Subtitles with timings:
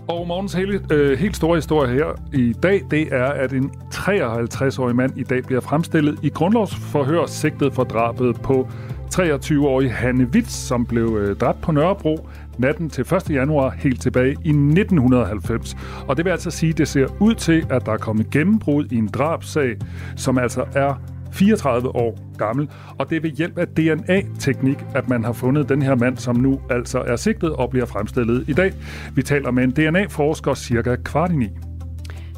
[0.08, 4.96] Og morgens hele, øh, helt store historie her i dag, det er, at en 53-årig
[4.96, 8.68] mand i dag bliver fremstillet i grundlovsforhør sigtet for drabet på
[9.14, 12.28] 23-årige Hanne Witz, som blev øh, dræbt på Nørrebro
[12.58, 13.30] natten til 1.
[13.30, 15.76] januar helt tilbage i 1990.
[16.08, 18.86] Og det vil altså sige, at det ser ud til, at der er kommet gennembrud
[18.90, 19.76] i en drabsag,
[20.16, 21.00] som altså er
[21.32, 25.82] 34 år gammel, og det er ved hjælp af DNA-teknik, at man har fundet den
[25.82, 28.72] her mand, som nu altså er sigtet og bliver fremstillet i dag.
[29.14, 31.48] Vi taler med en DNA-forsker cirka kvart i ni.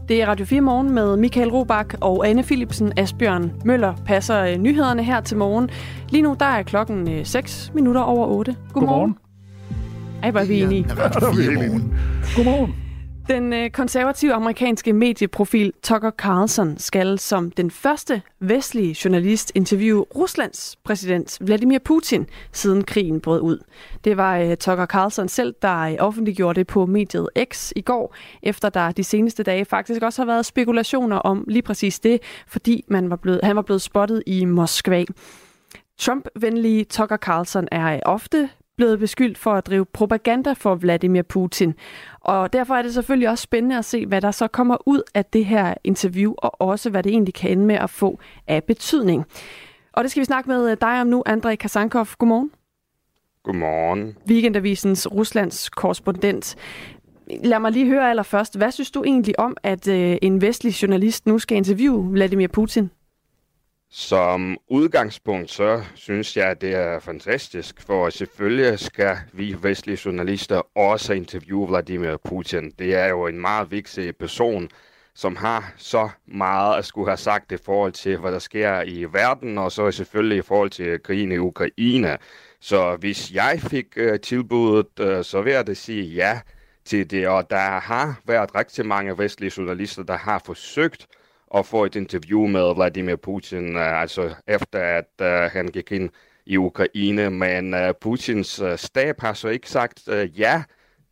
[0.09, 2.92] Det er Radio 4 Morgen med Michael Robach og Anne Philipsen.
[2.97, 5.70] Asbjørn Møller passer øh, nyhederne her til morgen.
[6.08, 8.56] Lige nu der er klokken 6 øh, minutter over 8.
[8.73, 8.91] Godmorgen.
[8.91, 9.17] Godmorgen.
[10.23, 10.84] Ej, hvor er vi enige.
[12.36, 12.84] Godmorgen.
[13.28, 20.77] Den øh, konservative amerikanske medieprofil Tucker Carlson skal som den første vestlige journalist interviewe Ruslands
[20.84, 23.58] præsident Vladimir Putin, siden krigen brød ud.
[24.05, 28.14] Det var øh, Tucker Carlson selv, der øh, offentliggjorde det på mediet X i går,
[28.42, 32.84] efter der de seneste dage faktisk også har været spekulationer om lige præcis det, fordi
[32.89, 35.05] man var blevet, han var blevet spottet i Moskva.
[35.98, 41.75] Trump-venlige Tucker Carlson er ofte blevet beskyldt for at drive propaganda for Vladimir Putin.
[42.20, 45.25] Og derfor er det selvfølgelig også spændende at se, hvad der så kommer ud af
[45.25, 49.25] det her interview, og også hvad det egentlig kan ende med at få af betydning.
[49.92, 52.07] Og det skal vi snakke med dig om nu, Andrej Kasankov.
[52.18, 52.51] Godmorgen.
[53.42, 54.17] Godmorgen.
[54.29, 56.57] Weekendavisens Ruslands korrespondent.
[57.45, 58.57] Lad mig lige høre allerførst.
[58.57, 62.90] Hvad synes du egentlig om, at øh, en vestlig journalist nu skal interviewe Vladimir Putin?
[63.97, 70.77] Som udgangspunkt, så synes jeg, at det er fantastisk, for selvfølgelig skal vi vestlige journalister
[70.77, 72.71] også interviewe Vladimir Putin.
[72.79, 74.69] Det er jo en meget vigtig person,
[75.15, 79.05] som har så meget at skulle have sagt i forhold til, hvad der sker i
[79.05, 82.19] verden, og så selvfølgelig i forhold til krigen i Ukraine.
[82.61, 86.41] Så hvis jeg fik uh, tilbuddet, uh, så vil jeg da sige ja
[86.85, 91.07] til det, og der har været rigtig mange vestlige journalister, der har forsøgt
[91.55, 96.11] at få et interview med Vladimir Putin, øh, altså efter at uh, han gik ind
[96.47, 100.63] i Ukraine, men øh, Putins uh, stab har så ikke sagt ja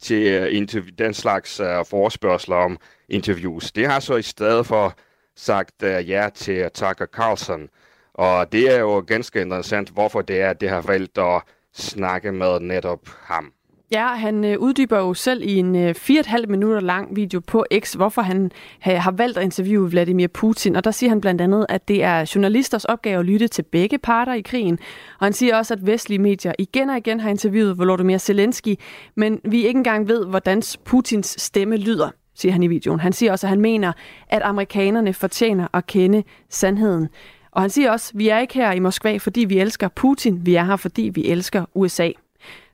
[0.01, 3.73] til den slags uh, om interviews.
[3.73, 4.95] Det har så i stedet for
[5.37, 7.69] sagt ja til Tucker Carlson,
[8.15, 11.43] og det er jo ganske interessant, hvorfor det er, at det har valgt at
[11.73, 13.53] snakke med netop ham.
[13.93, 17.95] Ja, han øh, uddyber jo selv i en øh, 4,5 minutter lang video på X,
[17.95, 20.77] hvorfor han har valgt at interviewe Vladimir Putin.
[20.77, 23.99] Og der siger han blandt andet, at det er journalisters opgave at lytte til begge
[23.99, 24.79] parter i krigen.
[25.19, 28.75] Og han siger også, at vestlige medier igen og igen har interviewet Volodymyr Zelensky,
[29.15, 33.01] men vi ikke engang ved, hvordan Putins stemme lyder siger han i videoen.
[33.01, 33.93] Han siger også, at han mener,
[34.29, 37.09] at amerikanerne fortjener at kende sandheden.
[37.51, 40.47] Og han siger også, at vi er ikke her i Moskva, fordi vi elsker Putin.
[40.47, 42.11] Vi er her, fordi vi elsker USA.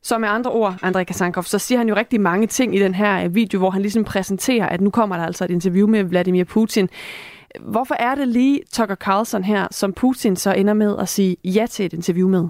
[0.02, 2.94] Så med andre ord, Andrej Kasankov, så siger han jo rigtig mange ting i den
[2.94, 6.04] her øh, video, hvor han ligesom præsenterer, at nu kommer der altså et interview med
[6.04, 6.88] Vladimir Putin.
[7.60, 11.66] Hvorfor er det lige Tucker Carlson her, som Putin så ender med at sige ja
[11.70, 12.48] til et interview med?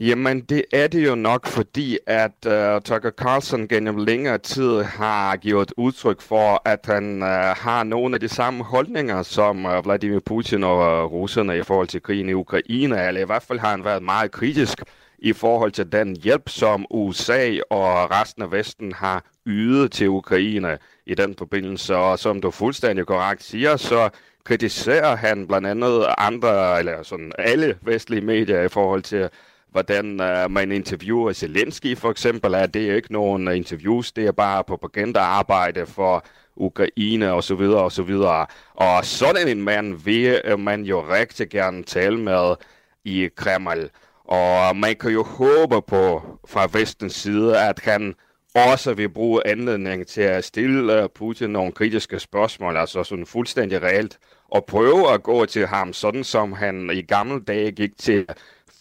[0.00, 5.36] Jamen, det er det jo nok, fordi at uh, Tucker Carlson gennem længere tid har
[5.36, 10.20] givet udtryk for, at han uh, har nogle af de samme holdninger som uh, Vladimir
[10.26, 13.70] Putin og uh, russerne i forhold til krigen i Ukraine, eller i hvert fald har
[13.70, 14.82] han været meget kritisk
[15.24, 20.78] i forhold til den hjælp, som USA og resten af Vesten har ydet til Ukraine
[21.06, 21.96] i den forbindelse.
[21.96, 24.10] Og som du fuldstændig korrekt siger, så
[24.44, 29.28] kritiserer han blandt andet andre, eller sådan alle vestlige medier i forhold til,
[29.70, 32.54] hvordan uh, man interviewer Zelensky for eksempel.
[32.54, 36.24] at det er ikke nogen interviews, det er bare propagandaarbejde for
[36.56, 38.46] Ukraine og så videre og så videre.
[38.74, 42.54] Og sådan en mand vil man jo rigtig gerne tale med
[43.04, 43.90] i Kreml.
[44.24, 48.14] Og man kan jo håbe på fra vestens side, at han
[48.54, 54.18] også vil bruge anledningen til at stille Putin nogle kritiske spørgsmål, altså sådan fuldstændig reelt,
[54.48, 58.26] og prøve at gå til ham, sådan som han i gamle dage gik til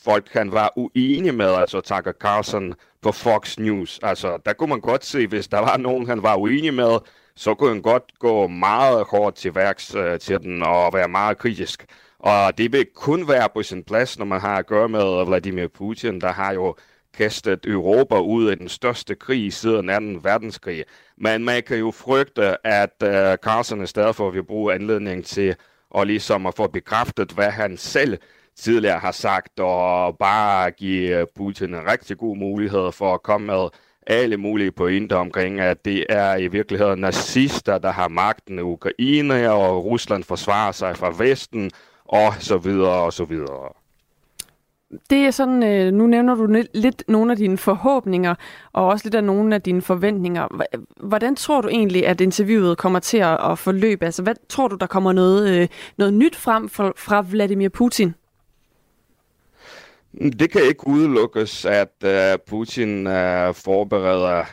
[0.03, 3.99] folk, han var uenig med, altså Tucker Carlson på Fox News.
[4.03, 6.99] Altså, der kunne man godt se, hvis der var nogen, han var uenig med,
[7.35, 11.37] så kunne han godt gå meget hårdt til værks øh, til den og være meget
[11.37, 11.85] kritisk.
[12.23, 15.67] Og det vil kun være på sin plads, når man har at gøre med Vladimir
[15.67, 16.75] Putin, der har jo
[17.13, 20.19] kastet Europa ud af den største krig siden 2.
[20.23, 20.83] verdenskrig.
[21.17, 25.55] Men man kan jo frygte, at uh, Carlsen i stedet for vil bruge anledning til
[25.89, 28.17] og ligesom at få bekræftet, hvad han selv
[28.55, 33.47] tidligere har sagt, og bare give øh, Putin en rigtig god mulighed for at komme
[33.47, 33.69] med
[34.07, 39.51] alle mulige pointer omkring, at det er i virkeligheden nazister, der har magten i Ukraine,
[39.51, 41.71] og Rusland forsvarer sig fra Vesten,
[42.13, 43.69] og så videre, og så videre.
[45.09, 48.35] Det er sådan, øh, nu nævner du lidt nogle af dine forhåbninger,
[48.73, 50.47] og også lidt af nogle af dine forventninger.
[51.07, 54.05] Hvordan tror du egentlig, at interviewet kommer til at forløbe?
[54.05, 55.67] Altså, hvad tror du, der kommer noget, øh,
[55.97, 58.15] noget nyt frem fra Vladimir Putin?
[60.39, 64.43] Det kan ikke udelukkes, at uh, Putin uh, forbereder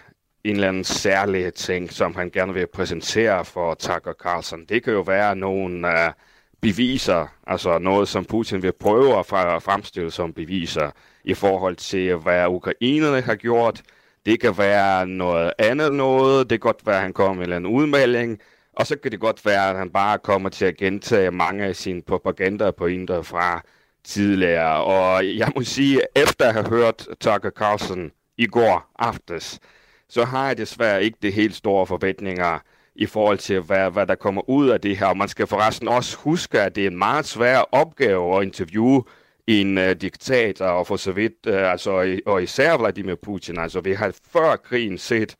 [0.44, 4.64] en eller anden særlig ting, som han gerne vil præsentere for Tucker Carlson.
[4.68, 6.12] Det kan jo være nogle uh,
[6.60, 10.90] beviser, altså noget, som Putin vil prøve at fremstille som beviser
[11.24, 13.82] i forhold til, hvad ukrainerne har gjort.
[14.26, 16.50] Det kan være noget andet noget.
[16.50, 18.38] Det kan godt være, at han kommer med en udmelding.
[18.72, 21.76] Og så kan det godt være, at han bare kommer til at gentage mange af
[21.76, 23.62] sine propagandapointer fra
[24.04, 24.84] tidligere.
[24.84, 29.60] Og jeg må sige, efter at have hørt Tucker Carlson i går aftes,
[30.08, 32.58] så har jeg desværre ikke det helt store forventninger
[33.00, 35.06] i forhold til, hvad, hvad der kommer ud af det her.
[35.06, 39.04] Og man skal forresten også huske, at det er en meget svær opgave at interviewe
[39.46, 43.58] en uh, diktator, og for så vidt, uh, altså, og især Vladimir Putin.
[43.58, 45.36] Altså, vi har før krigen set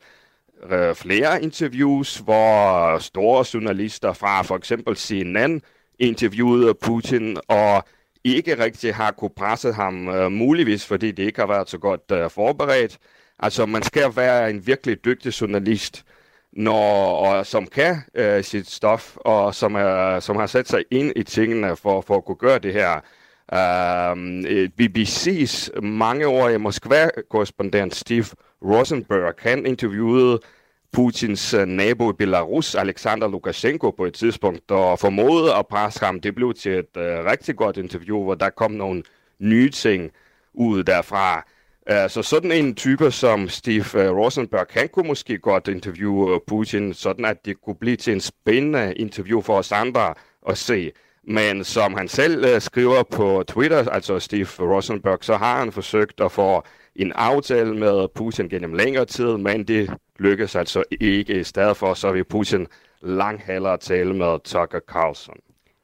[0.64, 5.62] uh, flere interviews, hvor store journalister fra for eksempel CNN
[5.98, 7.84] interviewede Putin, og
[8.24, 12.24] ikke rigtig har kunne presse ham, uh, muligvis fordi det ikke har været så godt
[12.24, 12.98] uh, forberedt.
[13.38, 16.04] Altså, man skal være en virkelig dygtig journalist,
[16.52, 21.12] når, og som kan øh, sit stof, og som, er, som har sat sig ind
[21.16, 23.00] i tingene for, for at kunne gøre det her.
[23.52, 28.26] Øhm, øh, uh, BBC's mangeårige Moskva-korrespondent Steve
[28.62, 30.40] Rosenberg, han interviewede
[30.92, 36.20] Putins øh, nabo i Belarus, Alexander Lukashenko, på et tidspunkt, og formodede at presse ham.
[36.20, 39.02] Det blev til et uh, rigtig godt interview, hvor der kom nogle
[39.38, 40.10] nye ting
[40.54, 41.46] ud derfra.
[41.90, 46.94] Så sådan en type som Steve øh, Rosenberg, han kunne måske godt interviewe øh, Putin,
[46.94, 50.14] sådan at det kunne blive til en spændende interview for os andre
[50.48, 50.92] at se.
[51.24, 56.20] Men som han selv øh, skriver på Twitter, altså Steve Rosenberg, så har han forsøgt
[56.20, 56.62] at få
[56.96, 61.40] en aftale med Putin gennem længere tid, men det lykkes altså ikke.
[61.40, 62.66] I stedet for, så vil Putin
[63.02, 65.36] langt hellere tale med Tucker Carlson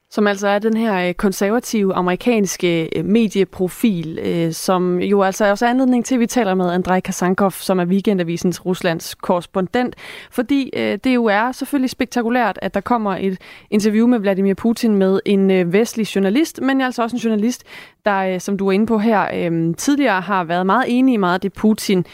[0.09, 5.65] som altså er den her øh, konservative amerikanske øh, medieprofil, øh, som jo altså også
[5.65, 9.95] er anledning til, at vi taler med Andrej Kasankov, som er Weekendavisens Ruslands korrespondent,
[10.31, 10.71] fordi
[11.03, 13.37] det jo er selvfølgelig spektakulært, at der kommer et
[13.69, 17.63] interview med Vladimir Putin med en vestlig journalist, men altså også en journalist,
[18.05, 21.41] der, som du er inde på her, tidligere har været meget enig i meget af
[21.41, 22.05] det, Putin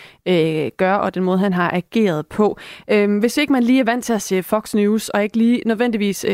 [0.77, 2.57] gør, og den måde, han har ageret på.
[3.19, 6.25] Hvis ikke man lige er vant til at se Fox News, og ikke lige nødvendigvis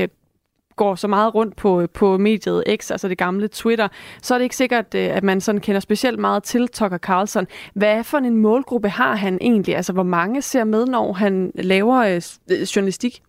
[0.80, 3.88] går så meget rundt på, på mediet X, altså det gamle Twitter,
[4.22, 7.48] så er det ikke sikkert, øh, at man sådan kender specielt meget til Tucker Carlson.
[7.74, 9.76] Hvad for en målgruppe har han egentlig?
[9.76, 12.22] Altså, hvor mange ser med, når han laver øh,
[12.52, 13.22] øh, journalistik?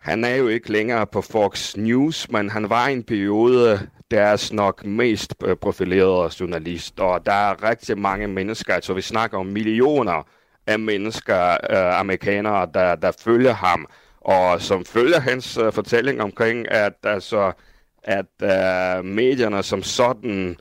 [0.00, 3.80] Han er jo ikke længere på Fox News, men han var i en periode
[4.10, 9.38] deres nok mest øh, profilerede journalist, og der er rigtig mange mennesker, altså vi snakker
[9.38, 10.26] om millioner
[10.66, 13.86] af mennesker, øh, amerikanere, der, der følger ham
[14.26, 17.52] og som følger hans uh, fortælling omkring, at altså,
[18.02, 20.56] at uh, medierne som sådan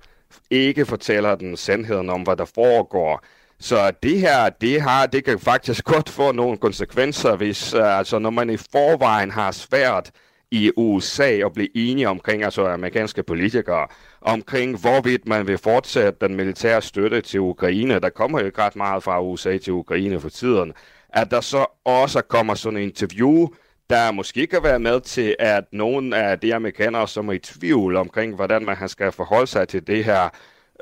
[0.49, 3.25] ikke fortæller den sandheden om, hvad der foregår.
[3.59, 8.19] Så det her, det har, det kan faktisk godt få nogle konsekvenser, hvis uh, altså,
[8.19, 10.11] når man i forvejen har svært
[10.51, 13.87] i USA at blive enige omkring, altså amerikanske politikere,
[14.21, 17.99] omkring hvorvidt man vil fortsætte den militære støtte til Ukraine.
[17.99, 20.73] Der kommer jo ikke ret meget fra USA til Ukraine for tiden
[21.09, 23.47] at der så også kommer sådan en interview,
[23.89, 27.95] der måske kan være med til, at nogle af de amerikanere, som er i tvivl
[27.95, 30.29] omkring, hvordan man skal forholde sig til det her,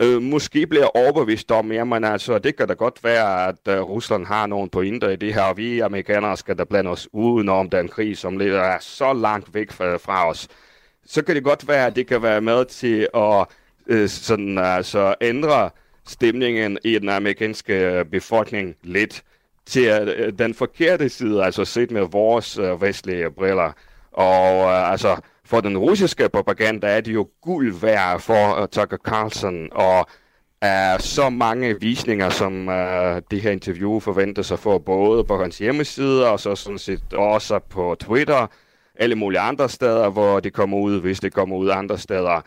[0.02, 4.26] øh, måske bliver overbevist om, jamen altså, det kan da godt være, at øh, Rusland
[4.26, 7.88] har nogle pointer i det her, og vi amerikanere skal da blande os udenom den
[7.88, 10.48] krig, som er så langt væk fra, fra os.
[11.06, 13.46] Så kan det godt være, at det kan være med til at
[13.88, 15.70] øh, sådan, altså, ændre
[16.08, 19.24] stemningen i den amerikanske øh, befolkning lidt
[19.66, 23.72] til uh, den forkerte side, altså set med vores uh, vestlige briller.
[24.12, 25.16] Og uh, altså,
[25.46, 30.08] for den russiske propaganda er det jo guld værd for uh, Tucker Carlson og
[30.62, 35.58] er så mange visninger, som uh, det her interview forventer at for både på hans
[35.58, 38.48] hjemmeside, og så sådan set også på Twitter,
[38.96, 42.42] alle mulige andre steder, hvor det kommer ud, hvis det kommer ud andre steder.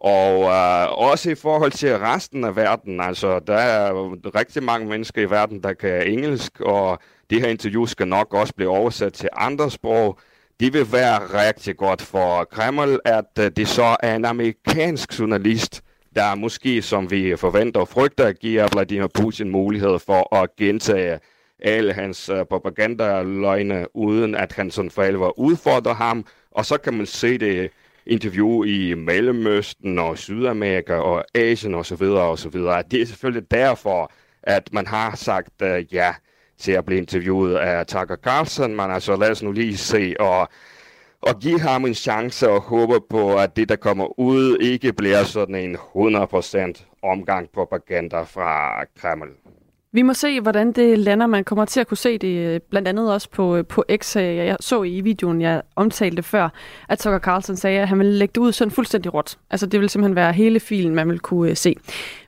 [0.00, 3.92] Og øh, også i forhold til resten af verden, altså der er
[4.34, 6.98] rigtig mange mennesker i verden, der kan engelsk, og
[7.30, 10.18] det her interview skal nok også blive oversat til andre sprog.
[10.60, 15.82] Det vil være rigtig godt for Kreml, at øh, det så er en amerikansk journalist,
[16.16, 21.20] der måske, som vi forventer og frygter, giver Vladimir Putin mulighed for at gentage
[21.62, 26.24] alle hans øh, propagandaløgne, uden at han sådan for alvor udfordrer ham.
[26.50, 27.70] Og så kan man se det
[28.10, 32.02] interview i Mellemøsten og Sydamerika og Asien osv.
[32.02, 32.52] osv.
[32.90, 34.12] Det er selvfølgelig derfor,
[34.42, 36.14] at man har sagt uh, ja
[36.58, 40.48] til at blive interviewet af Tucker Carlson, men altså lad os nu lige se og
[41.22, 45.24] og give ham en chance og håbe på, at det, der kommer ud, ikke bliver
[45.24, 49.28] sådan en 100% omgang propaganda fra Kreml.
[49.92, 51.26] Vi må se, hvordan det lander.
[51.26, 54.16] Man kommer til at kunne se det øh, blandt andet også på, øh, på X.
[54.16, 56.48] Jeg så i videoen, jeg omtalte før,
[56.88, 59.38] at Tucker Carlson sagde, at han ville lægge det ud sådan fuldstændig råt.
[59.50, 61.76] Altså det vil simpelthen være hele filen, man vil kunne øh, se.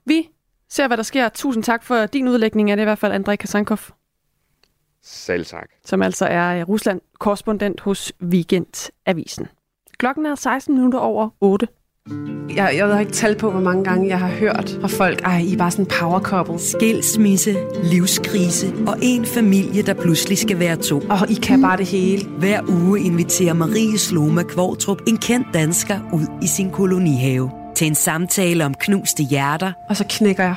[0.05, 0.29] Vi
[0.69, 1.29] ser, hvad der sker.
[1.29, 3.79] Tusind tak for din udlægning af det i hvert fald, Andrej Kasankov.
[5.03, 5.69] Selv tak.
[5.85, 9.47] Som altså er Rusland-korrespondent hos Weekendavisen.
[9.99, 11.69] Klokken er 16 minutter over 8.
[12.57, 15.39] Jeg, jeg ved ikke tal på, hvor mange gange jeg har hørt fra folk, ej,
[15.39, 16.59] I er bare sådan en power couple.
[16.59, 20.99] Skilsmisse, livskrise og en familie, der pludselig skal være to.
[20.99, 22.25] Og I kan bare det hele.
[22.39, 27.95] Hver uge inviterer Marie Sloma Kvortrup en kendt dansker ud i sin kolonihave til en
[27.95, 29.73] samtale om knuste hjerter.
[29.89, 30.57] Og så knækker jeg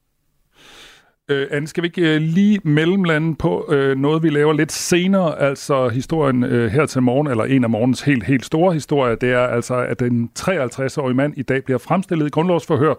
[1.31, 5.39] Øh, Anne, skal vi ikke øh, lige mellemlande på øh, noget, vi laver lidt senere?
[5.39, 9.31] Altså historien øh, her til morgen, eller en af morgens helt, helt store historier, det
[9.31, 12.93] er altså, at den 53-årige mand i dag bliver fremstillet i grundlovsforhør,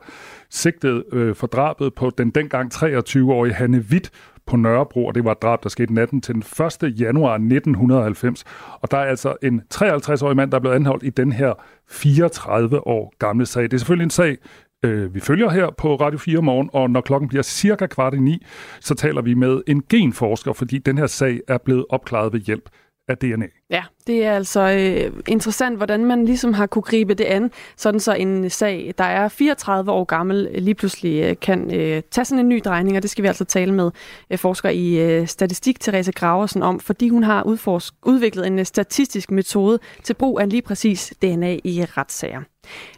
[0.50, 4.10] sigtet øh, for drabet på den dengang 23-årige Hanne Witt
[4.46, 6.42] på Nørrebro, og det var et drab, der skete natten til den
[6.82, 7.00] 1.
[7.00, 8.44] januar 1990.
[8.80, 11.52] Og der er altså en 53-årig mand, der er blevet anholdt i den her
[11.88, 13.62] 34 år gamle sag.
[13.62, 14.36] Det er selvfølgelig en sag,
[14.82, 18.18] øh, vi følger her på Radio 4 morgen, og når klokken bliver cirka kvart i
[18.18, 18.46] ni,
[18.80, 22.68] så taler vi med en genforsker, fordi den her sag er blevet opklaret ved hjælp
[23.12, 23.46] af DNA.
[23.70, 28.00] Ja, det er altså øh, interessant, hvordan man ligesom har kunne gribe det an, sådan
[28.00, 32.38] så en sag, der er 34 år gammel, lige pludselig øh, kan øh, tage sådan
[32.38, 33.90] en ny drejning, og det skal vi altså tale med
[34.30, 38.64] øh, forsker i øh, statistik, Therese Graversen, om, fordi hun har udforsk- udviklet en øh,
[38.64, 42.40] statistisk metode til brug af lige præcis DNA i retssager.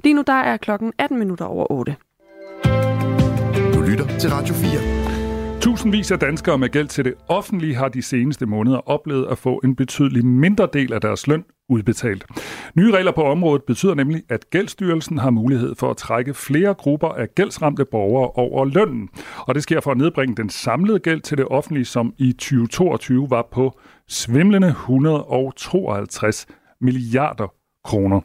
[0.04, 1.96] Lige nu der er klokken 18 minutter over 8.
[3.74, 4.93] Du lytter til Radio 4.
[5.74, 9.60] Tusindvis af danskere med gæld til det offentlige har de seneste måneder oplevet at få
[9.64, 12.26] en betydelig mindre del af deres løn udbetalt.
[12.74, 17.08] Nye regler på området betyder nemlig, at Gældsstyrelsen har mulighed for at trække flere grupper
[17.08, 19.08] af gældsramte borgere over lønnen.
[19.36, 23.26] Og det sker for at nedbringe den samlede gæld til det offentlige, som i 2022
[23.30, 23.78] var på
[24.08, 26.46] svimlende 152
[26.80, 28.20] milliarder kroner.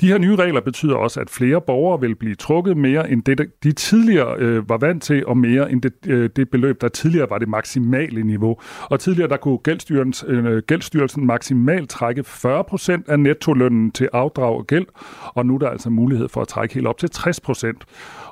[0.00, 3.62] De her nye regler betyder også, at flere borgere vil blive trukket mere end det,
[3.62, 7.30] de tidligere øh, var vant til, og mere end det, øh, det beløb, der tidligere
[7.30, 8.56] var det maksimale niveau.
[8.82, 14.66] Og tidligere der kunne gældstyrelsen, øh, gældstyrelsen maksimalt trække 40% af nettolønnen til afdrag og
[14.66, 14.86] gæld,
[15.24, 17.84] og nu er der altså mulighed for at trække helt op til 60%.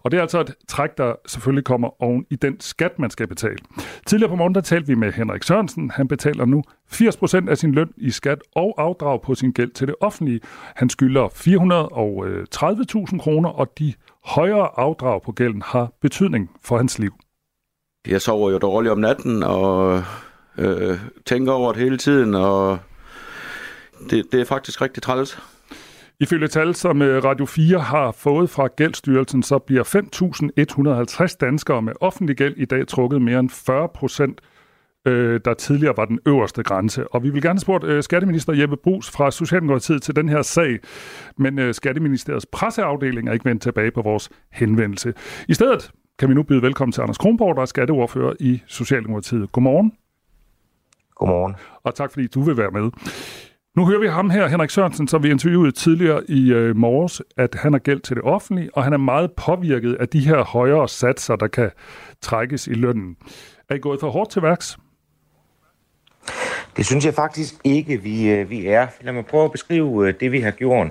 [0.03, 3.27] Og det er altså et træk, der selvfølgelig kommer oven i den skat, man skal
[3.27, 3.57] betale.
[4.07, 5.91] Tidligere på morgen, der talte vi med Henrik Sørensen.
[5.91, 9.71] Han betaler nu 80 procent af sin løn i skat og afdrag på sin gæld
[9.71, 10.41] til det offentlige.
[10.75, 13.95] Han skylder 430.000 kroner, og de
[14.25, 17.13] højere afdrag på gælden har betydning for hans liv.
[18.07, 20.03] Jeg sover jo dårligt om natten og
[20.59, 22.79] øh, tænker over det hele tiden, og
[24.11, 25.39] det, det er faktisk rigtig træls.
[26.21, 29.85] Ifølge tal, som øh, Radio 4 har fået fra Gældsstyrelsen, så bliver
[31.31, 34.41] 5.150 danskere med offentlig gæld i dag trukket mere end 40 procent
[35.07, 37.09] øh, der tidligere var den øverste grænse.
[37.09, 40.79] Og vi vil gerne spørge øh, Skatteminister Jeppe Brugs fra Socialdemokratiet til den her sag,
[41.37, 45.15] men øh, Skatteministeriets presseafdeling er ikke vendt tilbage på vores henvendelse.
[45.49, 49.53] I stedet kan vi nu byde velkommen til Anders Kronborg, der er skatteordfører i Socialdemokratiet.
[49.53, 49.93] Godmorgen.
[51.15, 51.55] Godmorgen.
[51.83, 52.91] Og tak fordi du vil være med.
[53.77, 57.55] Nu hører vi ham her, Henrik Sørensen, som vi interviewede tidligere i øh, morges, at
[57.55, 60.89] han har gæld til det offentlige, og han er meget påvirket af de her højere
[60.89, 61.71] satser, der kan
[62.21, 63.17] trækkes i lønnen.
[63.69, 64.79] Er I gået for hårdt til værks?
[66.77, 68.87] Det synes jeg faktisk ikke, vi, øh, vi er.
[69.01, 70.89] Lad mig prøve at beskrive øh, det, vi har gjort.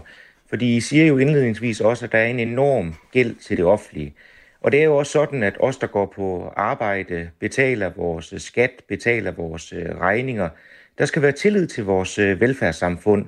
[0.50, 4.14] Fordi I siger jo indledningsvis også, at der er en enorm gæld til det offentlige.
[4.62, 8.40] Og det er jo også sådan, at os, der går på arbejde, betaler vores øh,
[8.40, 10.50] skat, betaler vores regninger.
[10.98, 13.26] Der skal være tillid til vores velfærdssamfund.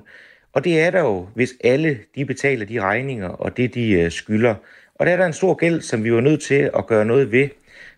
[0.52, 4.54] Og det er der jo, hvis alle de betaler de regninger og det, de skylder.
[4.94, 7.32] Og der er der en stor gæld, som vi var nødt til at gøre noget
[7.32, 7.48] ved.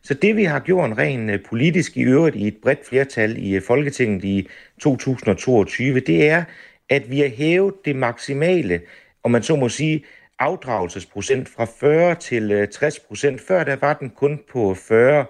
[0.05, 3.55] Så det, vi har gjort rent øh, politisk i øvrigt i et bredt flertal i
[3.55, 4.49] øh, Folketinget i
[4.81, 6.45] 2022, det er,
[6.89, 8.81] at vi har hævet det maksimale,
[9.23, 10.05] om man så må sige,
[10.39, 13.41] afdragelsesprocent fra 40 til øh, 60 procent.
[13.41, 15.27] Før der var den kun på 40.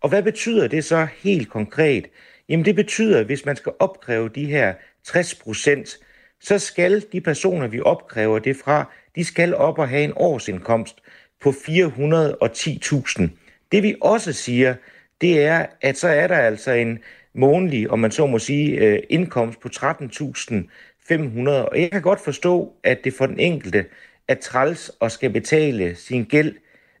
[0.00, 2.06] Og hvad betyder det så helt konkret?
[2.48, 5.98] Jamen det betyder, at hvis man skal opkræve de her 60 procent,
[6.40, 10.96] så skal de personer, vi opkræver det fra, de skal op og have en årsindkomst
[11.42, 13.45] på 410.000.
[13.72, 14.74] Det vi også siger,
[15.20, 16.98] det er, at så er der altså en
[17.34, 21.48] månedlig, om man så må sige, øh, indkomst på 13.500.
[21.50, 23.84] Og jeg kan godt forstå, at det for den enkelte
[24.28, 26.54] er træls og skal betale sin gæld.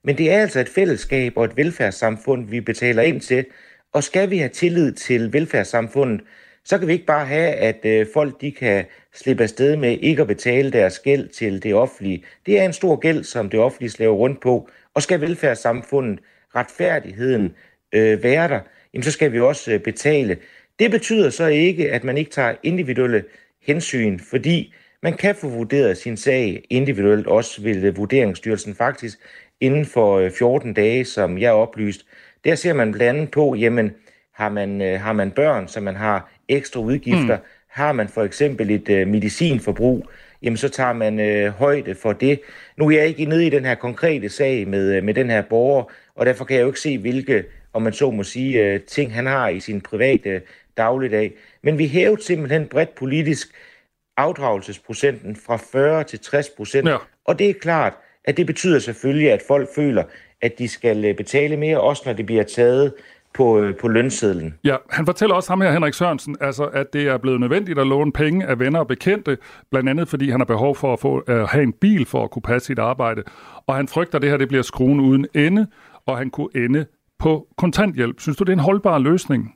[0.04, 3.44] Men det er altså et fællesskab og et velfærdssamfund, vi betaler ind til.
[3.92, 6.20] Og skal vi have tillid til velfærdssamfundet,
[6.64, 10.22] så kan vi ikke bare have, at øh, folk de kan slippe afsted med ikke
[10.22, 12.24] at betale deres gæld til det offentlige.
[12.46, 14.68] Det er en stor gæld, som det offentlige slæver rundt på.
[14.94, 16.18] Og skal velfærdssamfundet,
[16.56, 17.54] retfærdigheden
[17.92, 18.60] øh, være der,
[18.94, 20.36] jamen så skal vi også øh, betale.
[20.78, 23.24] Det betyder så ikke, at man ikke tager individuelle
[23.66, 29.18] hensyn, fordi man kan få vurderet sin sag individuelt, også ved Vurderingsstyrelsen faktisk,
[29.60, 32.06] inden for 14 øh, dage, som jeg oplyst.
[32.44, 33.90] Der ser man blandt andet på, jamen,
[34.34, 37.42] har man, øh, har man børn, så man har ekstra udgifter, mm.
[37.68, 40.10] har man for eksempel et medicinforbrug,
[40.46, 42.40] jamen så tager man uh, højde for det.
[42.76, 45.42] Nu er jeg ikke nede i den her konkrete sag med, uh, med den her
[45.42, 45.84] borger,
[46.14, 49.14] og derfor kan jeg jo ikke se, hvilke, om man så må sige, uh, ting
[49.14, 50.42] han har i sin private
[50.76, 51.32] dagligdag.
[51.62, 53.48] Men vi hævede simpelthen bredt politisk
[54.16, 56.88] afdragelsesprocenten fra 40 til 60 procent.
[56.88, 56.96] Ja.
[57.24, 57.92] Og det er klart,
[58.24, 60.04] at det betyder selvfølgelig, at folk føler,
[60.42, 62.94] at de skal øh, betale mere, også når det bliver taget
[63.36, 64.54] på, øh, på lønsedlen.
[64.64, 67.86] Ja, han fortæller også ham her, Henrik Sørensen, altså, at det er blevet nødvendigt at
[67.86, 69.38] låne penge af venner og bekendte,
[69.70, 72.30] blandt andet fordi han har behov for at få, at have en bil for at
[72.30, 73.22] kunne passe sit arbejde.
[73.66, 75.66] Og han frygter, at det her det bliver skruen uden ende,
[76.06, 76.86] og han kunne ende
[77.18, 78.20] på kontanthjælp.
[78.20, 79.54] Synes du, det er en holdbar løsning?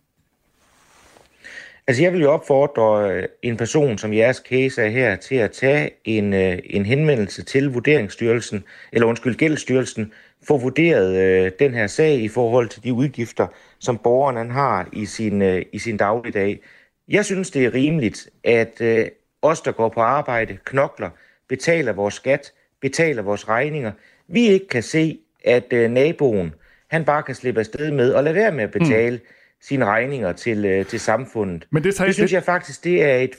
[1.87, 5.51] Altså jeg vil jo opfordre øh, en person, som jeres case er her, til at
[5.51, 10.13] tage en, øh, en henvendelse til Vurderingsstyrelsen, eller undskyld, Gældsstyrelsen,
[10.49, 13.47] få vurderet øh, den her sag i forhold til de udgifter,
[13.79, 16.61] som borgeren han har i sin, øh, i sin dagligdag.
[17.09, 19.07] Jeg synes, det er rimeligt, at øh,
[19.43, 21.11] os, der går på arbejde, knokler,
[21.49, 23.93] betaler vores skat, betaler vores regninger,
[24.29, 26.55] vi ikke kan se, at øh, naboen,
[26.91, 29.17] han bare kan slippe afsted med at lade være med at betale.
[29.17, 29.27] Mm
[29.61, 31.67] sine regninger til, øh, til samfundet.
[31.71, 32.35] Men det, sagde, det synes det...
[32.35, 33.37] jeg faktisk, det er et...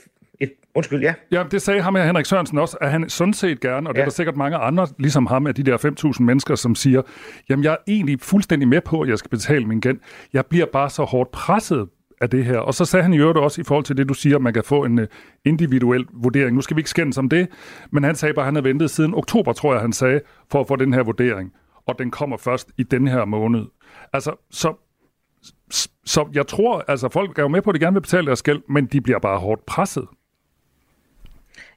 [0.74, 1.14] Undskyld, ja.
[1.30, 3.98] Ja, det sagde ham her, Henrik Sørensen også, at han sådan set gerne, og det
[3.98, 4.02] ja.
[4.02, 7.02] er der sikkert mange andre, ligesom ham, af de der 5.000 mennesker, som siger,
[7.48, 9.98] jamen jeg er egentlig fuldstændig med på, at jeg skal betale min gæld.
[10.32, 11.88] Jeg bliver bare så hårdt presset
[12.20, 12.58] af det her.
[12.58, 14.54] Og så sagde han i øvrigt også i forhold til det, du siger, at man
[14.54, 15.04] kan få en uh,
[15.44, 16.54] individuel vurdering.
[16.54, 17.48] Nu skal vi ikke skændes om det,
[17.90, 20.60] men han sagde bare, at han havde ventet siden oktober, tror jeg, han sagde, for
[20.60, 21.52] at få den her vurdering.
[21.86, 23.64] Og den kommer først i den her måned.
[24.12, 24.74] Altså, så
[26.04, 28.42] så jeg tror, altså folk er jo med på, at de gerne vil betale deres
[28.42, 30.06] gæld, men de bliver bare hårdt presset.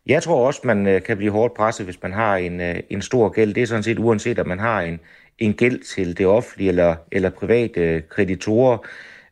[0.07, 3.01] Jeg tror også, man øh, kan blive hårdt presset, hvis man har en, øh, en
[3.01, 3.53] stor gæld.
[3.53, 4.99] Det er sådan set uanset, at man har en,
[5.39, 8.77] en gæld til det offentlige eller, eller private øh, kreditorer.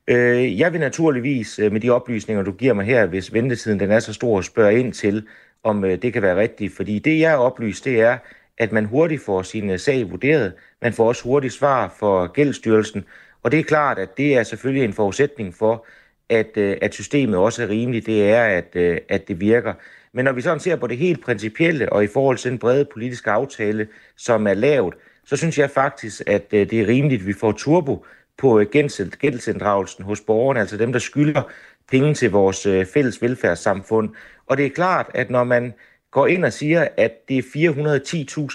[0.08, 4.14] Jeg vil naturligvis med de oplysninger, du giver mig her, hvis ventetiden den er så
[4.14, 5.28] stor, spørge ind til,
[5.64, 6.76] om det kan være rigtigt.
[6.76, 8.18] Fordi det, jeg er oplyst, det er,
[8.58, 10.54] at man hurtigt får sin sag vurderet.
[10.82, 13.04] Man får også hurtigt svar for gældsstyrelsen,
[13.44, 15.86] og det er klart, at det er selvfølgelig en forudsætning for,
[16.30, 18.76] at, at systemet også er rimeligt, det er, at,
[19.10, 19.74] at det virker.
[20.14, 22.86] Men når vi sådan ser på det helt principielle, og i forhold til den brede
[22.86, 24.94] politiske aftale, som er lavet,
[25.26, 28.06] så synes jeg faktisk, at øh, det er rimeligt, at vi får turbo
[28.38, 28.68] på øh,
[29.20, 31.42] gældsinddragelsen hos borgerne, altså dem, der skylder
[31.92, 34.10] penge til vores øh, fælles velfærdssamfund.
[34.48, 35.74] Og det er klart, at når man
[36.12, 37.42] går ind og siger, at det er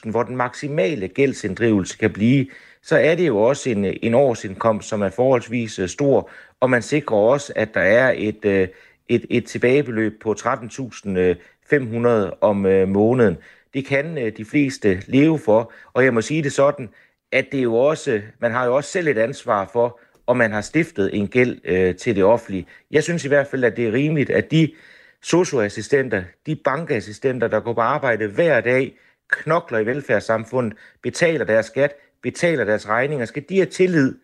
[0.05, 2.47] 410.000, hvor den maksimale gældsinddrivelse kan blive,
[2.83, 7.17] så er det jo også en, en årsindkomst, som er forholdsvis stor, og man sikrer
[7.17, 8.69] også, at der er et, øh,
[9.09, 13.37] et, et tilbagebeløb på 13.500 øh, om øh, måneden.
[13.75, 16.89] Det kan øh, de fleste leve for, og jeg må sige det sådan,
[17.33, 20.53] at det er jo også, man har jo også selv et ansvar for, om man
[20.53, 22.67] har stiftet en gæld øh, til det offentlige.
[22.91, 24.73] Jeg synes i hvert fald, at det er rimeligt, at de
[25.23, 31.95] socioassistenter, de bankassistenter, der går på arbejde hver dag, knokler i velfærdssamfundet, betaler deres skat,
[32.23, 34.15] betaler deres regninger, skal de have tillid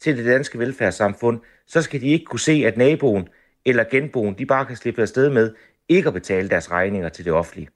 [0.00, 3.28] til det danske velfærdssamfund, så skal de ikke kunne se, at naboen
[3.66, 5.54] eller genboen, de bare kan slippe afsted med
[5.88, 7.68] ikke at betale deres regninger til det offentlige.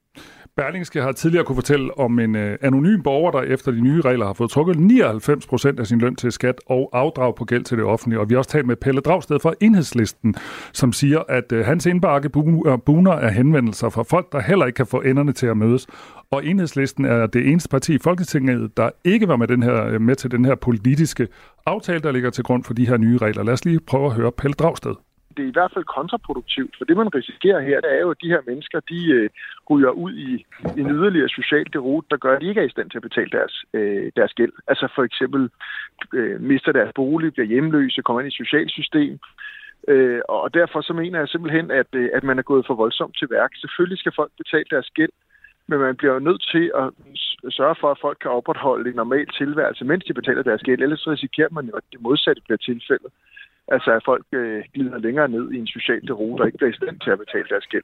[0.59, 4.27] Berlingske har tidligere kunne fortælle om en øh, anonym borger, der efter de nye regler
[4.27, 7.79] har fået trukket 99 procent af sin løn til skat og afdrag på gæld til
[7.79, 8.20] det offentlige.
[8.20, 10.35] Og vi har også talt med Pelle Dragsted fra Enhedslisten,
[10.72, 12.31] som siger, at øh, hans indbakke
[12.66, 15.87] øh, buner af henvendelser fra folk, der heller ikke kan få enderne til at mødes.
[16.31, 20.01] Og Enhedslisten er det eneste parti i Folketinget, der ikke var med, den her, øh,
[20.01, 21.29] med til den her politiske
[21.66, 23.42] aftale, der ligger til grund for de her nye regler.
[23.42, 24.94] Lad os lige prøve at høre Pelle Dragsted
[25.38, 28.22] det er i hvert fald kontraproduktivt, for det man risikerer her, det er jo, at
[28.22, 29.31] de her mennesker, de øh,
[29.70, 30.46] ryger ud i
[30.81, 33.31] en yderligere social derot, der gør, at de ikke er i stand til at betale
[33.38, 34.53] deres, øh, deres gæld.
[34.66, 35.51] Altså for eksempel
[36.14, 39.18] øh, mister deres bolig, bliver hjemløse, kommer ind i et socialt system,
[39.88, 43.16] øh, og derfor så mener jeg simpelthen, at, øh, at man er gået for voldsomt
[43.18, 43.51] til værk.
[43.55, 45.14] Selvfølgelig skal folk betale deres gæld,
[45.68, 46.87] men man bliver jo nødt til at
[47.53, 50.83] sørge for, at folk kan opretholde en normal tilværelse, mens de betaler deres gæld.
[50.83, 53.12] Ellers risikerer man jo, at det modsatte bliver tilfældet.
[53.74, 56.76] Altså at folk øh, glider længere ned i en social rute og ikke bliver i
[56.76, 57.83] stand til at betale deres gæld.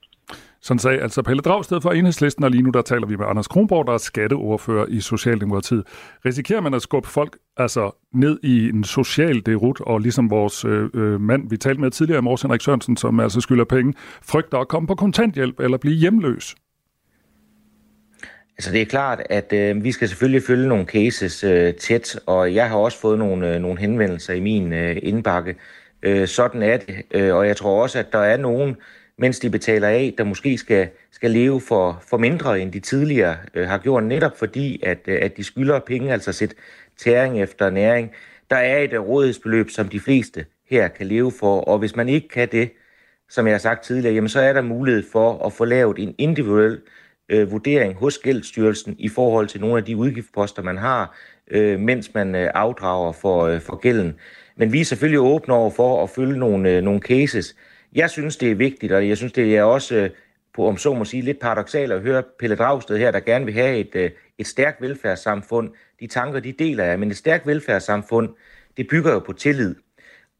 [0.61, 3.49] Sådan sagde altså Pelle Dragsted fra Enhedslisten, og lige nu der taler vi med Anders
[3.49, 5.83] Kronborg, der er skatteordfører i Socialdemokratiet.
[6.27, 10.90] Risikerer man at skubbe folk altså ned i en social derut, og ligesom vores øh,
[10.94, 14.59] øh mand, vi talte med tidligere, i morges, Henrik Sørensen, som altså skylder penge, frygter
[14.59, 16.55] at komme på kontanthjælp eller blive hjemløs?
[18.59, 22.55] Altså det er klart, at øh, vi skal selvfølgelig følge nogle cases øh, tæt, og
[22.55, 25.57] jeg har også fået nogle, øh, nogle henvendelser i min øh, indbakke.
[26.03, 28.77] Øh, sådan er det, øh, og jeg tror også, at der er nogen,
[29.19, 33.37] mens de betaler af, der måske skal, skal leve for, for mindre, end de tidligere
[33.55, 36.55] øh, har gjort, netop fordi, at, øh, at de skylder penge, altså sæt
[36.97, 38.11] tæring efter næring.
[38.51, 42.09] Der er et øh, rådighedsbeløb, som de fleste her kan leve for, og hvis man
[42.09, 42.71] ikke kan det,
[43.29, 46.14] som jeg har sagt tidligere, jamen så er der mulighed for at få lavet en
[46.19, 46.81] individuel
[47.28, 51.16] øh, vurdering hos Gældsstyrelsen i forhold til nogle af de udgiftsposter, man har,
[51.50, 54.14] øh, mens man øh, afdrager for, øh, for gælden.
[54.56, 57.56] Men vi er selvfølgelig åbne over for at følge nogle, øh, nogle cases.
[57.94, 60.10] Jeg synes, det er vigtigt, og jeg synes, det er også, øh,
[60.54, 63.54] på, om så må sige, lidt paradoxalt at høre Pelle Dragsted her, der gerne vil
[63.54, 65.70] have et, øh, et stærkt velfærdssamfund.
[66.00, 68.28] De tanker, de deler jeg, men et stærkt velfærdssamfund,
[68.76, 69.74] det bygger jo på tillid.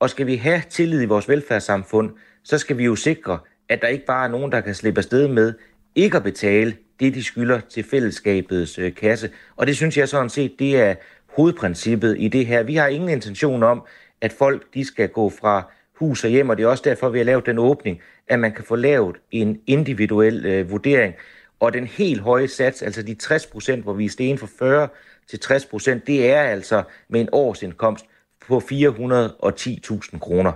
[0.01, 2.11] Og skal vi have tillid i vores velfærdssamfund,
[2.45, 5.29] så skal vi jo sikre, at der ikke bare er nogen, der kan slippe afsted
[5.29, 5.55] med
[5.95, 9.31] ikke at betale det, de skylder til fællesskabets øh, kasse.
[9.57, 10.95] Og det synes jeg sådan set, det er
[11.37, 12.63] hovedprincippet i det her.
[12.63, 13.83] Vi har ingen intention om,
[14.21, 17.19] at folk de skal gå fra hus og hjem, og det er også derfor, vi
[17.19, 21.15] har lavet den åbning, at man kan få lavet en individuel øh, vurdering.
[21.61, 24.89] Og den helt høje sats, altså de 60 procent, hvor vi er sten fra 40
[25.31, 28.05] til 60 procent, det er altså med en årsindkomst
[28.49, 30.53] på 410.000 kroner.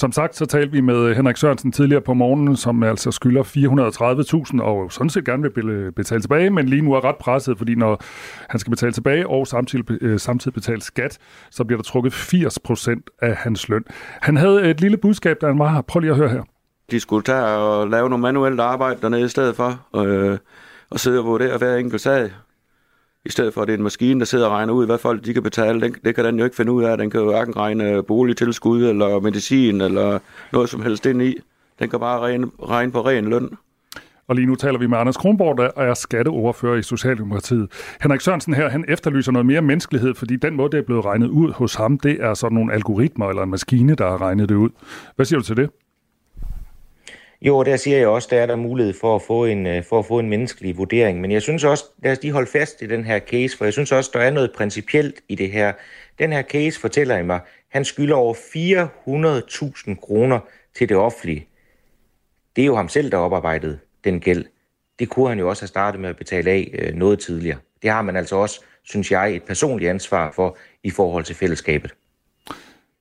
[0.00, 3.42] Som sagt, så talte vi med Henrik Sørensen tidligere på morgenen, som altså skylder
[4.54, 7.74] 430.000 og sådan set gerne vil betale tilbage, men lige nu er ret presset, fordi
[7.74, 8.02] når
[8.48, 11.18] han skal betale tilbage og samtidig, øh, samtidig betale skat,
[11.50, 13.84] så bliver der trukket 80 procent af hans løn.
[14.20, 15.82] Han havde et lille budskab, da han var her.
[15.82, 16.42] Prøv lige at høre her.
[16.90, 20.38] De skulle tage og lave noget manuelt arbejde dernede i stedet for, og,
[20.90, 22.30] og sidde og vurdere hver enkelt sag
[23.24, 25.24] i stedet for at det er en maskine, der sidder og regner ud, hvad folk
[25.24, 25.80] de kan betale.
[25.80, 26.98] Den, det kan den jo ikke finde ud af.
[26.98, 30.18] Den kan jo hverken regne boligtilskud eller medicin eller
[30.52, 31.36] noget som helst ind i.
[31.78, 33.48] Den kan bare regne, regne på ren løn.
[34.28, 37.72] Og lige nu taler vi med Anders Kronborg, der er skatteordfører i Socialdemokratiet.
[38.02, 41.28] Henrik Sørensen her, han efterlyser noget mere menneskelighed, fordi den måde, det er blevet regnet
[41.28, 44.54] ud hos ham, det er sådan nogle algoritmer eller en maskine, der har regnet det
[44.54, 44.70] ud.
[45.16, 45.70] Hvad siger du til det?
[47.42, 49.98] Jo, der siger jeg også, der er der mulighed for at få en, øh, for
[49.98, 51.20] at få en menneskelig vurdering.
[51.20, 53.72] Men jeg synes også, lad os lige holde fast i den her case, for jeg
[53.72, 55.72] synes også, der er noget principielt i det her.
[56.18, 60.40] Den her case fortæller jeg mig, han skylder over 400.000 kroner
[60.76, 61.46] til det offentlige.
[62.56, 64.44] Det er jo ham selv, der oparbejdede den gæld.
[64.98, 67.58] Det kunne han jo også have startet med at betale af øh, noget tidligere.
[67.82, 71.94] Det har man altså også, synes jeg, et personligt ansvar for i forhold til fællesskabet.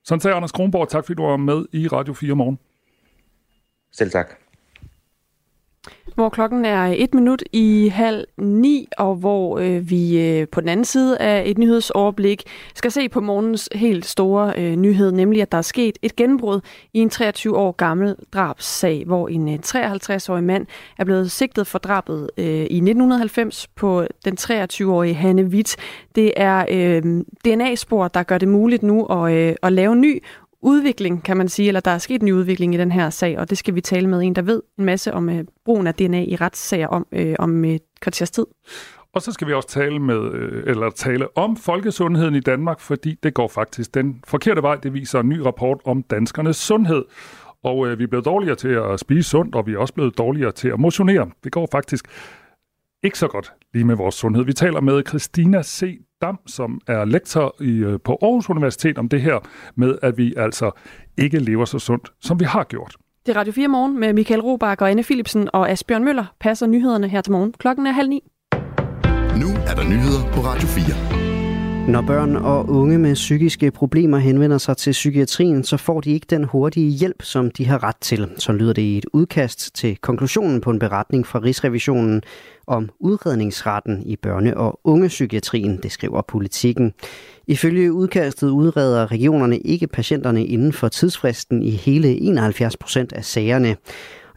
[0.04, 0.90] Sådan sagde Anders Kronborg.
[0.90, 2.60] Tak fordi du var med i Radio 4 morgen.
[3.92, 4.36] Selv tak.
[6.16, 10.70] Hvor klokken er et minut i halv ni, og hvor øh, vi øh, på den
[10.70, 12.44] anden side af et nyhedsoverblik
[12.76, 16.62] skal se på morgens helt store øh, nyhed, nemlig at der er sket et gennembrud
[16.94, 20.66] i en 23 år gammel drabssag, hvor en øh, 53-årig mand
[20.98, 25.76] er blevet sigtet for drabet øh, i 1990 på den 23-årige Hanne Witt.
[26.16, 27.02] Det er øh,
[27.46, 30.24] DNA-spor, der gør det muligt nu at, øh, at lave ny
[30.62, 33.40] udvikling, kan man sige, eller der er sket en ny udvikling i den her sag,
[33.40, 35.94] og det skal vi tale med en, der ved en masse om øh, brugen af
[35.94, 38.46] DNA i retssager om, øh, om øh, et kvarters tid.
[39.14, 43.16] Og så skal vi også tale med øh, eller tale om folkesundheden i Danmark, fordi
[43.24, 44.76] det går faktisk den forkerte vej.
[44.76, 47.04] Det viser en ny rapport om danskernes sundhed.
[47.64, 50.18] Og øh, vi er blevet dårligere til at spise sundt, og vi er også blevet
[50.18, 51.30] dårligere til at motionere.
[51.44, 52.06] Det går faktisk
[53.04, 54.44] ikke så godt lige med vores sundhed.
[54.44, 56.02] Vi taler med Christina C.
[56.22, 59.40] Dam, som er lektor i, øh, på Aarhus Universitet om det her
[59.76, 60.72] med, at vi altså
[61.18, 62.96] ikke lever så sundt, som vi har gjort.
[63.26, 66.68] Det er Radio 4 Morgen med Michael Robach og Anne Philipsen og Asbjørn Møller passer
[66.68, 67.54] nyhederne her til morgen.
[67.54, 68.24] Klokken er halv ni.
[69.42, 71.29] Nu er der nyheder på Radio 4.
[71.88, 76.28] Når børn og unge med psykiske problemer henvender sig til psykiatrien, så får de ikke
[76.30, 78.30] den hurtige hjælp, som de har ret til.
[78.38, 82.22] Så lyder det i et udkast til konklusionen på en beretning fra Rigsrevisionen
[82.68, 86.94] om udredningsretten i børne- og ungepsykiatrien, det skriver politikken.
[87.48, 93.76] Ifølge udkastet udreder regionerne ikke patienterne inden for tidsfristen i hele 71 procent af sagerne.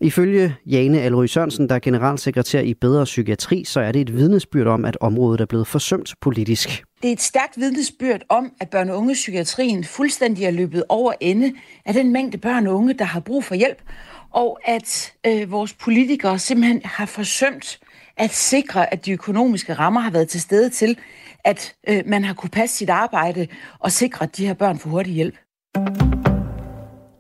[0.02, 4.66] Ifølge Jane Alry Sørensen, der er generalsekretær i Bedre Psykiatri, så er det et vidnesbyrd
[4.66, 6.84] om, at området er blevet forsømt politisk.
[7.02, 11.52] Det er et stærkt vidnesbyrd om, at børne- og ungepsykiatrien fuldstændig er løbet over ende
[11.84, 13.82] af den mængde børn og unge, der har brug for hjælp,
[14.30, 17.78] og at øh, vores politikere simpelthen har forsømt
[18.16, 20.98] at sikre, at de økonomiske rammer har været til stede til,
[21.44, 23.46] at øh, man har kunne passe sit arbejde
[23.78, 25.34] og sikre, at de her børn får hurtig hjælp.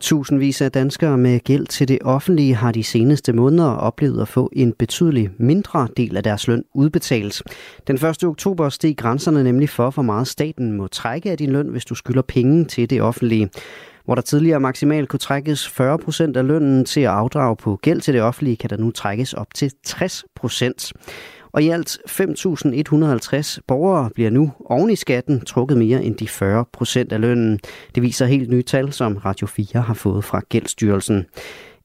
[0.02, 4.50] Tusindvis af danskere med gæld til det offentlige har de seneste måneder oplevet at få
[4.52, 7.42] en betydelig mindre del af deres løn udbetalt.
[7.86, 8.24] Den 1.
[8.24, 11.94] oktober steg grænserne nemlig for, hvor meget staten må trække af din løn, hvis du
[11.94, 13.50] skylder penge til det offentlige.
[14.04, 18.00] Hvor der tidligere maksimalt kunne trækkes 40 procent af lønnen til at afdrage på gæld
[18.00, 20.92] til det offentlige, kan der nu trækkes op til 60 procent.
[21.52, 26.64] Og i alt 5.150 borgere bliver nu oven i skatten trukket mere end de 40
[26.72, 27.60] procent af lønnen.
[27.94, 31.26] Det viser helt nye tal, som Radio 4 har fået fra Gældsstyrelsen.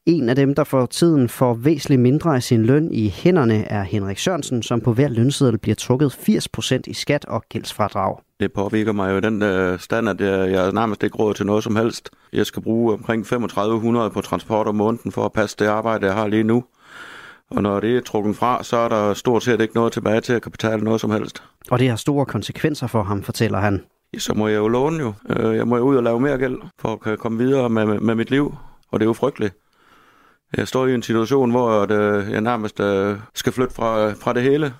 [0.06, 3.82] En af dem, der for tiden får væsentligt mindre af sin løn i hænderne, er
[3.82, 8.16] Henrik Sørensen, som på hver lønseddel bliver trukket 80% i skat og gældsfradrag.
[8.40, 11.64] Det påvirker mig jo den øh, stand, at jeg, jeg nærmest ikke råd til noget
[11.64, 12.10] som helst.
[12.32, 16.14] Jeg skal bruge omkring 3500 på transport om måneden for at passe det arbejde, jeg
[16.14, 16.64] har lige nu.
[17.50, 20.32] Og når det er trukket fra, så er der stort set ikke noget tilbage til
[20.32, 21.42] at kan betale noget som helst.
[21.70, 23.84] Og det har store konsekvenser for ham, fortæller han.
[24.18, 25.12] Så må jeg jo låne jo.
[25.30, 28.14] Øh, jeg må jo ud og lave mere gæld for at komme videre med, med,
[28.14, 28.54] mit liv.
[28.90, 29.54] Og det er jo frygteligt.
[30.56, 31.92] Jeg står i en situation, hvor
[32.30, 34.72] jeg nærmest øh, skal flytte fra, fra det hele.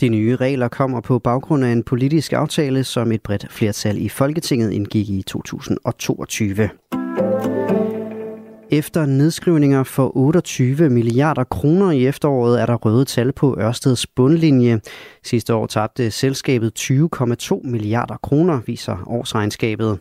[0.00, 4.08] De nye regler kommer på baggrund af en politisk aftale, som et bredt flertal i
[4.08, 6.70] Folketinget indgik i 2022.
[8.72, 14.80] Efter nedskrivninger for 28 milliarder kroner i efteråret er der røde tal på Ørsteds bundlinje.
[15.24, 19.98] Sidste år tabte selskabet 20,2 milliarder kroner, viser årsregnskabet.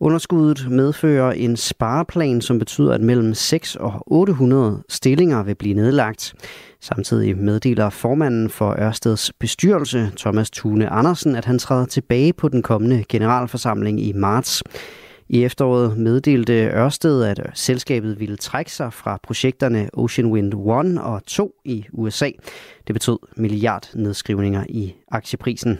[0.00, 6.34] Underskuddet medfører en spareplan, som betyder, at mellem 6 og 800 stillinger vil blive nedlagt.
[6.80, 12.62] Samtidig meddeler formanden for Ørsteds bestyrelse, Thomas Thune Andersen, at han træder tilbage på den
[12.62, 14.62] kommende generalforsamling i marts.
[15.28, 21.26] I efteråret meddelte Ørsted, at selskabet ville trække sig fra projekterne Ocean Wind 1 og
[21.26, 22.30] 2 i USA.
[22.86, 25.78] Det betød milliardnedskrivninger i aktieprisen.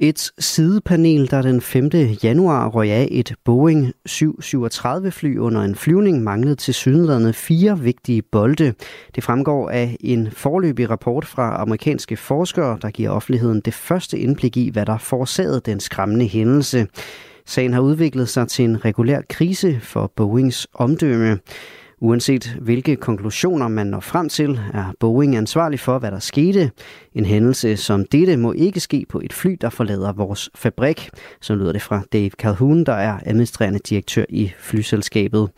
[0.00, 1.90] Et sidepanel, der den 5.
[2.22, 8.74] januar røg af et Boeing 737-fly under en flyvning, manglede til synlædende fire vigtige bolde.
[9.14, 14.56] Det fremgår af en forløbig rapport fra amerikanske forskere, der giver offentligheden det første indblik
[14.56, 16.86] i, hvad der forårsagede den skræmmende hændelse.
[17.48, 21.38] Sagen har udviklet sig til en regulær krise for Boeings omdømme.
[22.00, 26.70] Uanset hvilke konklusioner man når frem til, er Boeing ansvarlig for, hvad der skete.
[27.14, 31.10] En hændelse som dette må ikke ske på et fly, der forlader vores fabrik.
[31.40, 35.50] Så lyder det fra Dave Calhoun, der er administrerende direktør i flyselskabet.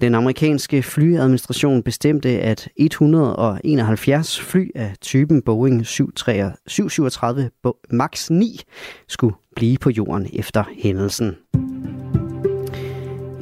[0.00, 7.50] Den amerikanske flyadministration bestemte, at 171 fly af typen Boeing 737
[7.90, 8.60] MAX 9
[9.08, 11.36] skulle blive på jorden efter hændelsen.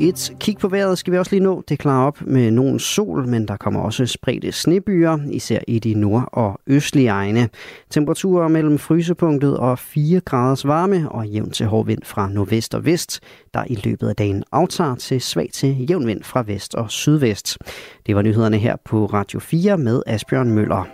[0.00, 1.62] Et kig på vejret skal vi også lige nå.
[1.68, 5.94] Det klarer op med nogen sol, men der kommer også spredte snebyer, især i de
[5.94, 7.48] nord- og østlige egne.
[7.90, 12.85] Temperaturer mellem frysepunktet og 4 graders varme og jævn til hård vind fra nordvest og
[12.85, 13.20] vest,
[13.55, 17.59] der i løbet af dagen aftager til svag til jævn vind fra vest og sydvest.
[18.07, 20.85] Det var nyhederne her på Radio 4 med Asbjørn Møller.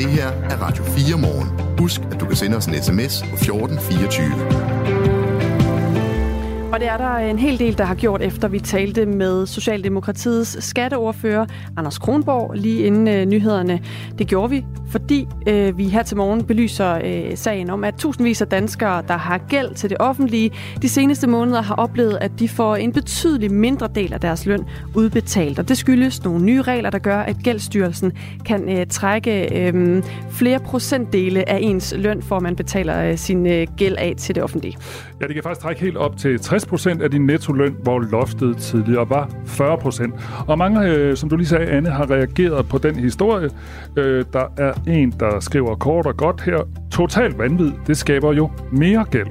[0.00, 1.78] Det her er Radio 4 morgen.
[1.78, 4.79] Husk, at du kan sende os en sms på 1424.
[6.72, 10.64] Og det er der en hel del, der har gjort, efter vi talte med Socialdemokratiets
[10.64, 13.80] skatteordfører Anders Kronborg lige inden øh, nyhederne.
[14.18, 18.42] Det gjorde vi, fordi øh, vi her til morgen belyser øh, sagen om, at tusindvis
[18.42, 20.50] af danskere, der har gæld til det offentlige,
[20.82, 24.64] de seneste måneder har oplevet, at de får en betydelig mindre del af deres løn
[24.94, 25.58] udbetalt.
[25.58, 28.12] Og det skyldes nogle nye regler, der gør, at Gældsstyrelsen
[28.44, 33.66] kan øh, trække øh, flere procentdele af ens løn, for man betaler øh, sin øh,
[33.76, 34.76] gæld af til det offentlige.
[35.20, 39.10] Ja, det kan faktisk trække helt op til 60% af din nettoløn, hvor loftet tidligere
[39.10, 40.44] var 40%.
[40.48, 43.50] Og mange, øh, som du lige sagde, Anne, har reageret på den historie.
[43.96, 46.58] Øh, der er en, der skriver kort og godt her.
[46.90, 49.26] Total vanvid, det skaber jo mere gæld.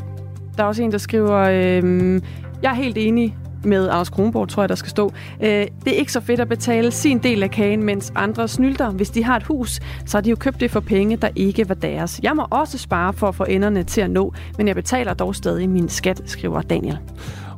[0.57, 2.21] Der er også en, der skriver, øh,
[2.63, 5.13] jeg er helt enig med Anders Kronborg, tror jeg, der skal stå.
[5.41, 8.91] Øh, det er ikke så fedt at betale sin del af kagen, mens andre snylder.
[8.91, 11.69] Hvis de har et hus, så har de jo købt det for penge, der ikke
[11.69, 12.19] var deres.
[12.23, 15.35] Jeg må også spare for at få enderne til at nå, men jeg betaler dog
[15.35, 16.97] stadig min skat, skriver Daniel.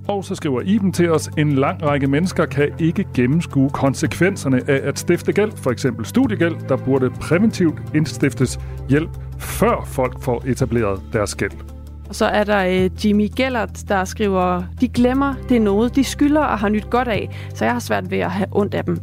[0.07, 4.87] Og så skriver Iben til os, en lang række mennesker kan ikke gennemskue konsekvenserne af
[4.87, 8.59] at stifte gæld, for eksempel studiegæld, der burde præventivt indstiftes
[8.89, 9.09] hjælp,
[9.39, 11.70] før folk får etableret deres gæld.
[12.11, 16.03] Og så er der øh, Jimmy Gellert, der skriver, de glemmer, det er noget, de
[16.03, 18.83] skylder og har nyt godt af, så jeg har svært ved at have ondt af
[18.83, 18.97] dem.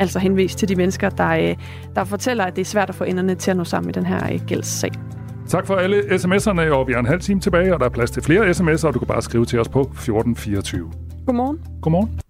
[0.00, 1.56] Altså henvist til de mennesker, der, øh,
[1.94, 4.06] der fortæller, at det er svært at få enderne til at nå sammen i den
[4.06, 4.90] her øh, gældssag.
[5.48, 8.10] Tak for alle sms'erne, og vi har en halv time tilbage, og der er plads
[8.10, 10.90] til flere sms'er, og du kan bare skrive til os på 1424.
[11.26, 11.58] Godmorgen.
[11.80, 12.20] Godmorgen.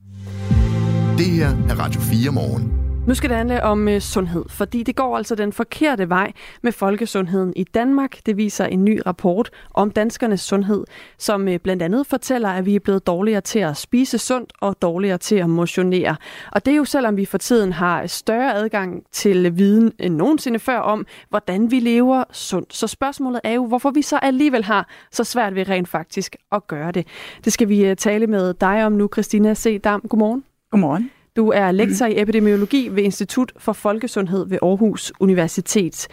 [1.18, 2.91] Det her er Radio 4 morgen.
[3.06, 6.72] Nu skal det handle om øh, sundhed, fordi det går altså den forkerte vej med
[6.72, 8.26] folkesundheden i Danmark.
[8.26, 10.84] Det viser en ny rapport om danskernes sundhed,
[11.18, 14.76] som øh, blandt andet fortæller, at vi er blevet dårligere til at spise sundt og
[14.82, 16.16] dårligere til at motionere.
[16.52, 20.58] Og det er jo selvom vi for tiden har større adgang til viden end nogensinde
[20.58, 22.74] før om, hvordan vi lever sundt.
[22.74, 26.66] Så spørgsmålet er jo, hvorfor vi så alligevel har så svært ved rent faktisk at
[26.66, 27.06] gøre det.
[27.44, 29.80] Det skal vi øh, tale med dig om nu, Christina C.
[29.80, 30.00] Dam.
[30.00, 30.44] Godmorgen.
[30.70, 31.10] Godmorgen.
[31.36, 36.08] Du er lektor i epidemiologi ved Institut for Folkesundhed ved Aarhus Universitet.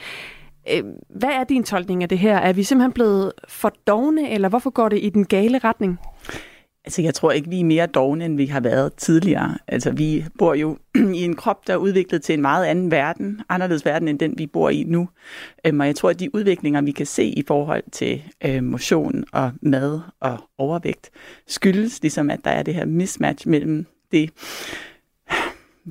[0.73, 2.37] Øh, hvad er din tolkning af det her?
[2.37, 5.99] Er vi simpelthen blevet for dogne, eller hvorfor går det i den gale retning?
[6.85, 9.57] Altså, jeg tror ikke, vi er mere dogne, end vi har været tidligere.
[9.67, 10.77] Altså, vi bor jo
[11.15, 14.33] i en krop, der er udviklet til en meget anden verden, anderledes verden end den,
[14.37, 15.09] vi bor i nu.
[15.65, 19.23] Øhm, og jeg tror, at de udviklinger, vi kan se i forhold til øh, motion
[19.33, 21.09] og mad og overvægt,
[21.47, 24.29] skyldes ligesom, at der er det her mismatch mellem det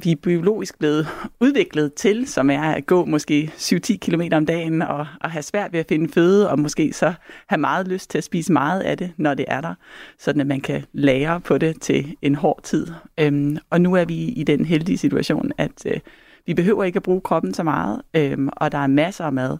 [0.04, 1.08] vi er biologisk blevet
[1.40, 5.72] udviklet til, som er at gå måske 7-10 km om dagen og, og have svært
[5.72, 7.12] ved at finde føde, og måske så
[7.46, 9.74] have meget lyst til at spise meget af det, når det er der,
[10.18, 12.86] sådan at man kan lære på det til en hård tid.
[13.20, 16.00] Øhm, og nu er vi i den heldige situation, at øh,
[16.46, 19.58] vi behøver ikke at bruge kroppen så meget, øhm, og der er masser af mad,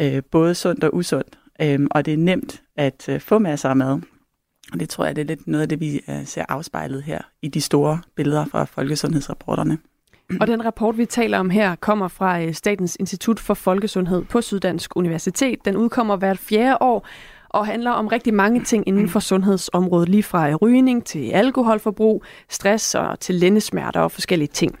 [0.00, 3.76] øh, både sundt og usundt, øhm, og det er nemt at øh, få masser af
[3.76, 4.00] mad.
[4.72, 7.20] Og det tror jeg, det er lidt noget af det, vi øh, ser afspejlet her
[7.42, 9.78] i de store billeder fra folkesundhedsrapporterne.
[10.40, 14.40] Og den rapport, vi taler om her, kommer fra øh, Statens Institut for Folkesundhed på
[14.40, 15.64] Syddansk Universitet.
[15.64, 17.06] Den udkommer hvert fjerde år
[17.48, 22.94] og handler om rigtig mange ting inden for sundhedsområdet, lige fra rygning til alkoholforbrug, stress
[22.94, 24.78] og til lændesmerter og forskellige ting.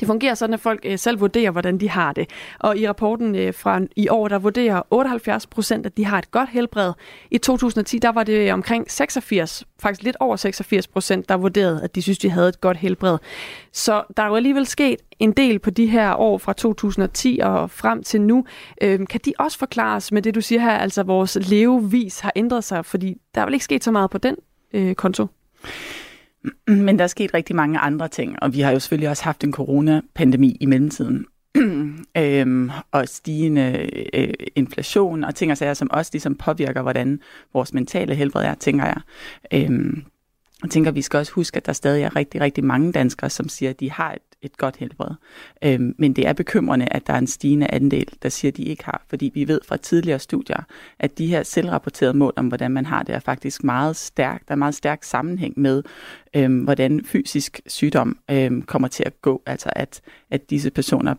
[0.00, 2.30] Det fungerer sådan, at folk øh, selv vurderer, hvordan de har det.
[2.58, 6.30] Og i rapporten øh, fra i år, der vurderer 78 procent, at de har et
[6.30, 6.92] godt helbred.
[7.30, 11.94] I 2010, der var det omkring 86, faktisk lidt over 86 procent, der vurderede, at
[11.94, 13.18] de synes, de havde et godt helbred.
[13.72, 17.70] Så der er jo alligevel sket en del på de her år fra 2010 og
[17.70, 18.44] frem til nu.
[18.82, 22.64] Øhm, kan de også forklares med det, du siger her, altså vores levevis har ændret
[22.64, 24.36] sig, fordi der er vel ikke sket så meget på den
[24.72, 25.26] øh, konto?
[26.86, 29.44] Men der er sket rigtig mange andre ting, og vi har jo selvfølgelig også haft
[29.44, 31.26] en coronapandemi i mellemtiden.
[32.16, 37.20] øhm, og stigende øh, inflation og ting og sager, som også ligesom påvirker, hvordan
[37.52, 39.00] vores mentale helbred er, tænker jeg.
[39.52, 40.04] Øhm,
[40.62, 43.48] jeg tænker, vi skal også huske, at der stadig er rigtig, rigtig mange danskere, som
[43.48, 45.10] siger, at de har et, et godt helbred.
[45.64, 48.62] Øhm, men det er bekymrende, at der er en stigende andel, der siger, at de
[48.62, 49.04] ikke har.
[49.08, 50.62] Fordi vi ved fra tidligere studier,
[50.98, 54.48] at de her selvrapporterede mål om, hvordan man har det, er faktisk meget stærkt.
[54.48, 55.82] Der er meget stærk sammenhæng med,
[56.36, 59.42] øhm, hvordan fysisk sygdom øhm, kommer til at gå.
[59.46, 61.14] Altså at, at disse personer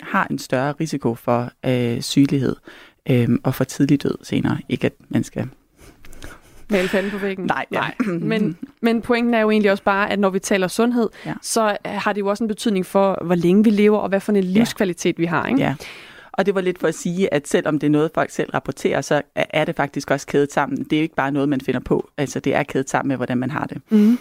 [0.00, 2.56] har en større risiko for øh, sygelighed
[3.10, 4.58] øh, og for tidlig død senere.
[4.68, 5.48] Ikke at man skal
[6.68, 7.46] Male fanden på væggen.
[7.46, 7.80] Nej, ja.
[7.80, 7.94] Nej.
[8.32, 11.34] Men, men pointen er jo egentlig også bare, at når vi taler sundhed, ja.
[11.42, 14.32] så har det jo også en betydning for, hvor længe vi lever, og hvad for
[14.32, 15.22] en livskvalitet ja.
[15.22, 15.46] vi har.
[15.46, 15.60] Ikke?
[15.60, 15.74] Ja.
[16.32, 19.00] Og det var lidt for at sige, at selvom det er noget, folk selv rapporterer,
[19.00, 20.84] så er det faktisk også kædet sammen.
[20.84, 22.10] Det er jo ikke bare noget, man finder på.
[22.16, 23.82] Altså, det er kædet sammen med, hvordan man har det.
[23.88, 24.18] Mm.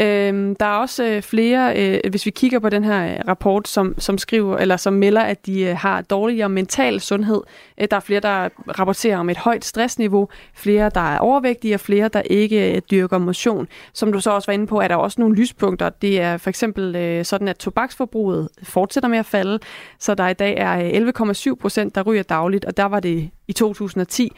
[0.00, 3.68] Øhm, der er også øh, flere, øh, hvis vi kigger på den her øh, rapport,
[3.68, 7.40] som, som skriver eller som melder, at de øh, har dårligere mental sundhed.
[7.80, 11.80] Øh, der er flere, der rapporterer om et højt stressniveau, flere, der er overvægtige, og
[11.80, 13.68] flere, der ikke øh, dyrker motion.
[13.92, 15.88] Som du så også var inde på, er der også nogle lyspunkter.
[15.88, 19.58] Det er for eksempel øh, sådan, at tobaksforbruget fortsætter med at falde,
[19.98, 21.08] så der i dag er øh,
[21.48, 24.32] 11,7 procent, der ryger dagligt, og der var det i 2010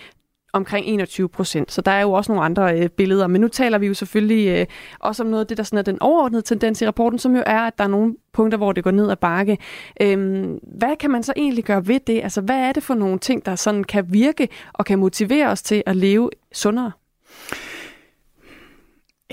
[0.53, 1.72] omkring 21 procent.
[1.72, 3.26] Så der er jo også nogle andre øh, billeder.
[3.26, 4.66] Men nu taler vi jo selvfølgelig øh,
[5.01, 7.42] også om noget af det, der sådan er den overordnede tendens i rapporten, som jo
[7.47, 9.59] er, at der er nogle punkter, hvor det går ned ad bakke.
[10.01, 12.20] Øhm, hvad kan man så egentlig gøre ved det?
[12.22, 15.62] Altså, hvad er det for nogle ting, der sådan kan virke og kan motivere os
[15.62, 16.92] til at leve sundere?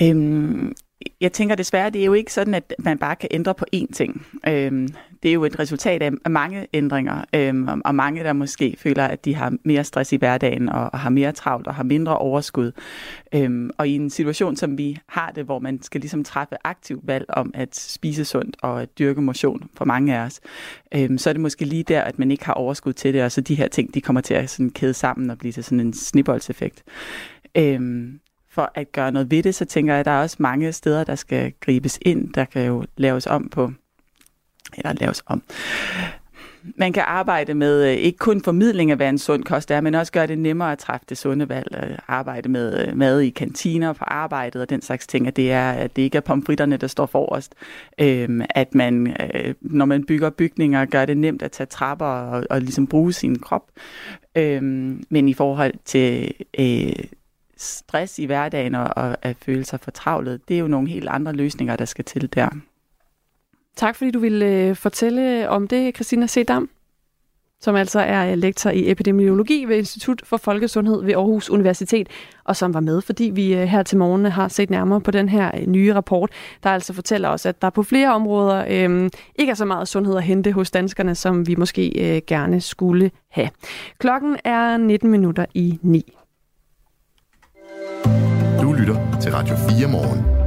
[0.01, 0.73] Øhm,
[1.21, 3.93] jeg tænker desværre, det er jo ikke sådan, at man bare kan ændre på én
[3.93, 4.25] ting.
[4.47, 4.87] Øhm,
[5.23, 9.25] det er jo et resultat af mange ændringer, øhm, og mange, der måske føler, at
[9.25, 12.71] de har mere stress i hverdagen, og, har mere travlt, og har mindre overskud.
[13.35, 17.07] Øhm, og i en situation, som vi har det, hvor man skal ligesom træffe aktivt
[17.07, 20.41] valg om at spise sundt og at dyrke motion for mange af os,
[20.95, 23.31] øhm, så er det måske lige der, at man ikke har overskud til det, og
[23.31, 25.79] så de her ting, de kommer til at sådan kæde sammen og blive til sådan
[25.79, 26.83] en snibboldseffekt.
[27.55, 28.19] Øhm,
[28.53, 31.03] for at gøre noget ved det, så tænker jeg, at der er også mange steder,
[31.03, 33.71] der skal gribes ind, der kan jo laves om på,
[34.77, 35.43] eller laves om.
[36.75, 39.95] Man kan arbejde med øh, ikke kun formidling af, hvad en sund kost er, men
[39.95, 41.67] også gøre det nemmere at træffe det sunde valg.
[41.83, 45.51] Øh, arbejde med øh, mad i kantiner på arbejdet og den slags ting, at det,
[45.51, 47.55] er, at det ikke er pomfritterne, der står forrest.
[47.99, 49.15] Øhm, at man,
[49.61, 53.39] når man bygger bygninger, gør det nemt at tage trapper og, og ligesom bruge sin
[53.39, 53.71] krop.
[54.35, 56.33] Øhm, men i forhold til
[57.63, 61.75] stress i hverdagen og at føle sig fortravlet, det er jo nogle helt andre løsninger,
[61.75, 62.49] der skal til der.
[63.75, 66.69] Tak fordi du ville øh, fortælle om det, Christina Sedam,
[67.61, 72.07] som altså er øh, lektor i epidemiologi ved Institut for Folkesundhed ved Aarhus Universitet,
[72.43, 75.29] og som var med, fordi vi øh, her til morgen har set nærmere på den
[75.29, 76.29] her nye rapport,
[76.63, 80.17] der altså fortæller os, at der på flere områder øh, ikke er så meget sundhed
[80.17, 83.49] at hente hos danskerne, som vi måske øh, gerne skulle have.
[83.97, 86.13] Klokken er 19 minutter i 9.
[88.61, 90.43] Du lytter til Radio 4 morgen.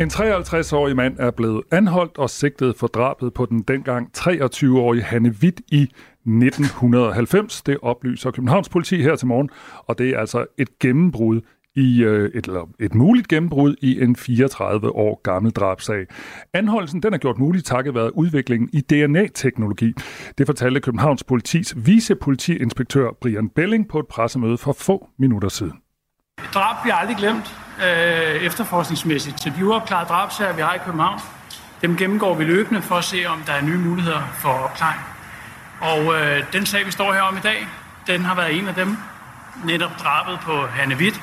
[0.00, 5.34] En 53-årig mand er blevet anholdt og sigtet for drabet på den dengang 23-årige Hanne
[5.42, 7.62] Witt i 1990.
[7.62, 9.50] Det oplyser Københavns politi her til morgen,
[9.86, 11.40] og det er altså et gennembrud
[11.76, 16.06] i øh, et, eller et muligt gennembrud i en 34 år gammel drabsag.
[16.54, 19.92] Anholdelsen den er gjort mulig takket være udviklingen i DNA-teknologi.
[20.38, 25.89] Det fortalte Københavns politis vicepolitiinspektør Brian Belling på et pressemøde for få minutter siden.
[26.54, 29.40] Drab bliver aldrig glemt øh, efterforskningsmæssigt.
[29.40, 31.20] Så de uopklarede drabsager, vi har i København,
[31.82, 35.00] dem gennemgår vi løbende for at se, om der er nye muligheder for opklaring.
[35.80, 37.66] Og øh, den sag, vi står her om i dag,
[38.06, 38.96] den har været en af dem.
[39.64, 41.20] Netop drabet på Hanne Witt,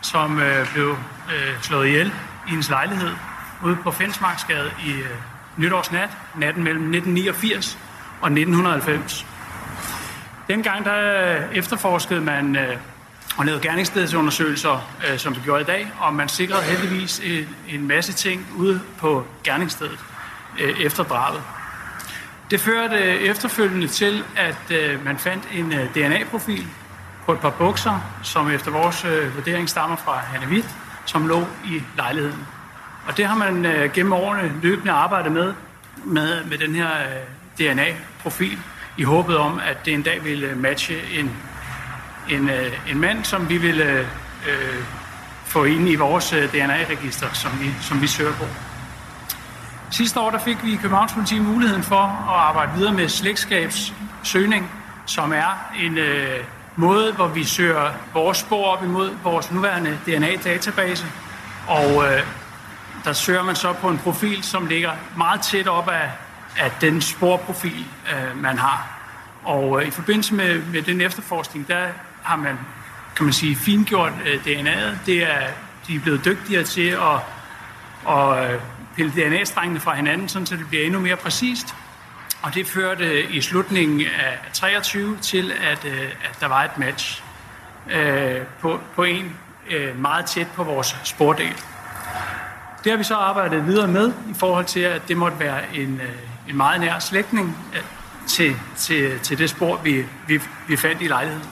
[0.00, 2.12] som øh, blev øh, slået ihjel
[2.46, 3.10] i hendes lejlighed
[3.64, 5.10] ude på Fensmarksgade i øh,
[5.56, 7.78] nytårsnat, natten mellem 1989
[8.20, 9.26] og 1990.
[10.48, 12.76] Dengang der øh, efterforskede man øh,
[13.36, 17.88] og lavede gerningsstedsundersøgelser, øh, som vi gjorde i dag, og man sikrede heldigvis en, en
[17.88, 19.98] masse ting ude på gerningsstedet
[20.60, 21.42] øh, efter drabet.
[22.50, 26.66] Det førte øh, efterfølgende til, at øh, man fandt en øh, DNA-profil
[27.26, 30.68] på et par bukser, som efter vores øh, vurdering stammer fra Hanne Witt,
[31.04, 32.46] som lå i lejligheden.
[33.06, 35.54] Og det har man øh, gennem årene løbende arbejdet med,
[36.04, 38.58] med, med den her øh, DNA-profil,
[38.98, 41.30] i håbet om, at det en dag ville matche en
[42.30, 44.06] en, øh, en mand, som vi vil øh,
[45.44, 48.44] få ind i vores øh, DNA-register, som vi, som vi søger på.
[49.90, 54.70] Sidste år der fik vi i Københavns Politi muligheden for at arbejde videre med slægtskabssøgning,
[55.06, 56.44] som er en øh,
[56.76, 61.06] måde, hvor vi søger vores spor op imod vores nuværende DNA-database.
[61.68, 62.22] Og øh,
[63.04, 66.10] der søger man så på en profil, som ligger meget tæt op af,
[66.58, 68.88] af den sporprofil, øh, man har.
[69.44, 71.86] Og øh, i forbindelse med, med den efterforskning, der
[72.26, 72.58] har man,
[73.16, 74.96] kan man sige, fingjort øh, DNA'et.
[75.06, 75.48] Det er,
[75.86, 77.20] de er blevet dygtigere til at,
[78.08, 78.60] at øh,
[78.96, 81.74] pille DNA-strengene fra hinanden, sådan, så det bliver endnu mere præcist.
[82.42, 86.78] Og det førte øh, i slutningen af 23 til, at, øh, at der var et
[86.78, 87.22] match
[87.90, 89.36] øh, på, på en
[89.70, 91.54] øh, meget tæt på vores spordel.
[92.84, 96.00] Det har vi så arbejdet videre med i forhold til, at det måtte være en,
[96.00, 97.80] øh, en meget nær slægtning øh,
[98.26, 101.48] til, til, til det spor, vi, vi, vi fandt i lejligheden.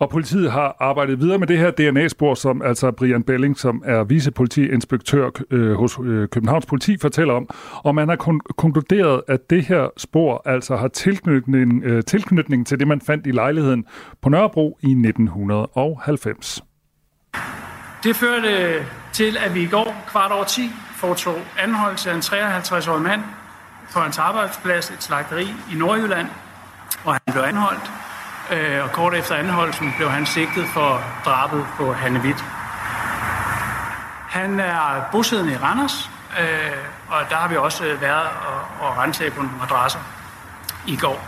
[0.00, 4.04] Og politiet har arbejdet videre med det her DNA-spor, som altså Brian Belling, som er
[4.04, 7.48] vicepolitiinspektør øh, hos øh, Københavns Politi, fortæller om.
[7.74, 12.80] Og man har kon- konkluderet, at det her spor altså har tilknytning, øh, tilknytning til
[12.80, 13.84] det, man fandt i lejligheden
[14.22, 16.62] på Nørrebro i 1990.
[18.02, 18.74] Det førte
[19.12, 20.62] til, at vi i går kvart over 10
[20.96, 23.20] foretog anholdelse af en 53-årig mand
[23.92, 26.26] på hans arbejdsplads, et slagteri i Nordjylland,
[27.04, 27.90] og han blev anholdt
[28.52, 32.44] øh, og kort efter anholdelsen blev han sigtet for drabet på Hanne Witt.
[34.28, 36.70] Han er bosiddende i Randers, øh,
[37.08, 39.98] og der har vi også været og, og renset på nogle adresser
[40.86, 41.26] i går.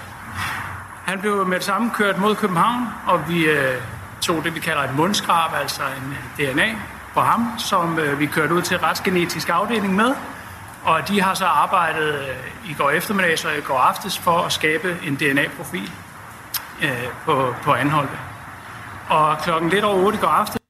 [1.05, 3.81] Han blev med det samme kørt mod København, og vi øh,
[4.21, 6.77] tog det, vi kalder et mundskrab, altså en DNA
[7.15, 10.15] på ham, som øh, vi kørte ud til retsgenetisk afdeling med.
[10.85, 14.53] Og de har så arbejdet øh, i går eftermiddag og i går aftes for at
[14.53, 15.93] skabe en DNA-profil
[16.83, 18.19] øh, på, på anholdet.
[19.09, 20.63] Og klokken lidt over 8 går aftes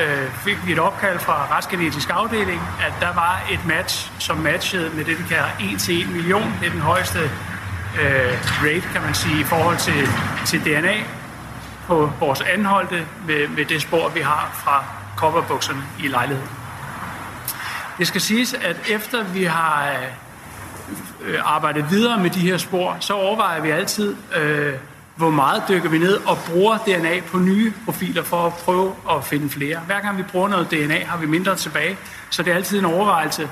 [0.00, 4.90] øh, fik vi et opkald fra retsgenetisk afdeling, at der var et match, som matchede
[4.96, 6.54] med det, vi kalder e 1 til 1 million.
[6.60, 7.18] Det er den højeste
[8.00, 8.32] øh,
[8.64, 10.08] rate, kan man sige, i forhold til,
[10.46, 10.96] til DNA
[11.86, 14.84] på vores anholdte med, med det spor, vi har fra
[15.16, 16.50] kopperbukserne i lejligheden.
[17.98, 20.06] Det skal siges, at efter vi har øh,
[21.24, 24.72] øh, videre med de her spor, så overvejer vi altid, øh,
[25.16, 29.24] hvor meget dykker vi ned og bruger DNA på nye profiler for at prøve at
[29.24, 29.80] finde flere.
[29.86, 31.96] Hver gang vi bruger noget DNA, har vi mindre tilbage,
[32.30, 33.48] så det er altid en overvejelse,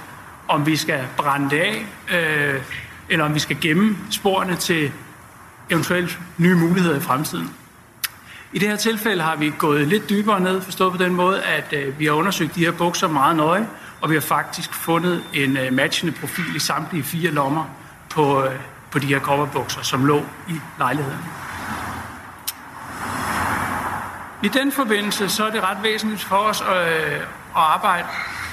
[0.48, 2.62] om vi skal brænde det af, øh,
[3.08, 4.92] eller om vi skal gemme sporene til
[5.70, 7.50] eventuelt nye muligheder i fremtiden.
[8.52, 11.72] I det her tilfælde har vi gået lidt dybere ned, forstået på den måde, at
[11.72, 13.66] øh, vi har undersøgt de her bukser meget nøje,
[14.00, 17.64] og vi har faktisk fundet en øh, matchende profil i samtlige fire lommer
[18.10, 18.52] på, øh,
[18.90, 21.18] på de her kopperbukser, som lå i lejligheden.
[24.42, 27.22] I den forbindelse så er det ret væsentligt for os at, at
[27.54, 28.08] arbejde,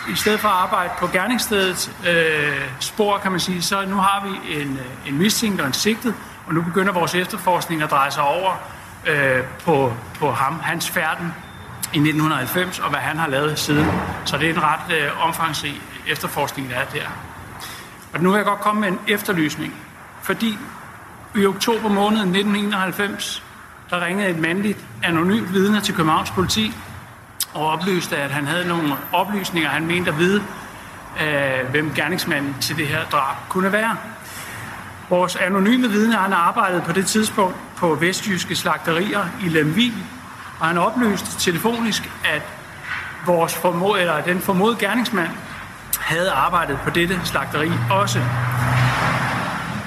[0.09, 4.27] i stedet for at arbejde på gerningsstedets øh, spor, kan man sige, så nu har
[4.27, 6.15] vi en, en mistænkt og en sigtet,
[6.47, 8.55] og nu begynder vores efterforskning at dreje sig over
[9.07, 11.33] øh, på, på ham, hans færden
[11.93, 13.87] i 1990, og hvad han har lavet siden.
[14.25, 17.07] Så det er en ret øh, omfangsrig efterforskning, der er der.
[18.13, 19.73] Og nu vil jeg godt komme med en efterlysning,
[20.21, 20.57] fordi
[21.35, 23.43] i oktober måned 1991,
[23.89, 26.73] der ringede et mandligt anonymt vidne til Københavns politi
[27.53, 30.43] og oplyste, at han havde nogle oplysninger, han mente at vide,
[31.21, 33.97] øh, hvem gerningsmanden til det her drab kunne være.
[35.09, 39.93] Vores anonyme vidne, han arbejdede på det tidspunkt på vestjyske slagterier i Lemvig,
[40.59, 42.41] og han oplyste telefonisk, at
[43.25, 45.29] vores formod, eller den formodede gerningsmand
[45.99, 48.19] havde arbejdet på dette slagteri også.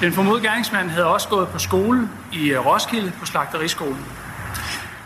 [0.00, 4.04] Den formodede gerningsmand havde også gået på skole i øh, Roskilde på slagteriskolen.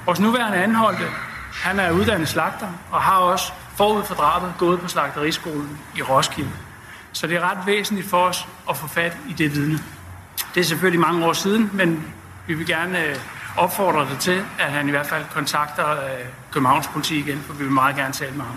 [0.07, 1.05] Vores nuværende anholdte,
[1.53, 6.51] han er uddannet slagter og har også forud for drabet gået på slagteriskolen i Roskilde.
[7.13, 9.79] Så det er ret væsentligt for os at få fat i det vidne.
[10.55, 12.05] Det er selvfølgelig mange år siden, men
[12.47, 13.17] vi vil gerne øh,
[13.61, 17.55] opfordrer opfordre det til, at han i hvert fald kontakter øh, Københavns politi igen, for
[17.55, 18.57] vi vil meget gerne tale med ham.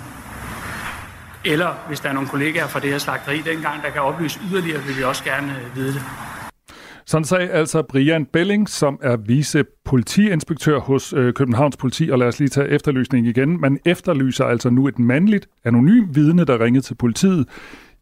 [1.46, 4.82] Eller hvis der er nogle kollegaer fra det her slagteri dengang, der kan oplyse yderligere,
[4.84, 6.02] vil vi også gerne øh, vide det.
[7.06, 12.10] Sådan sagde altså Brian Belling, som er vice politiinspektør hos øh, Københavns politi.
[12.10, 13.62] Og lad os lige tage efterlysningen igen.
[13.62, 17.48] Man efterlyser altså nu et mandligt, anonym vidne, der ringede til politiet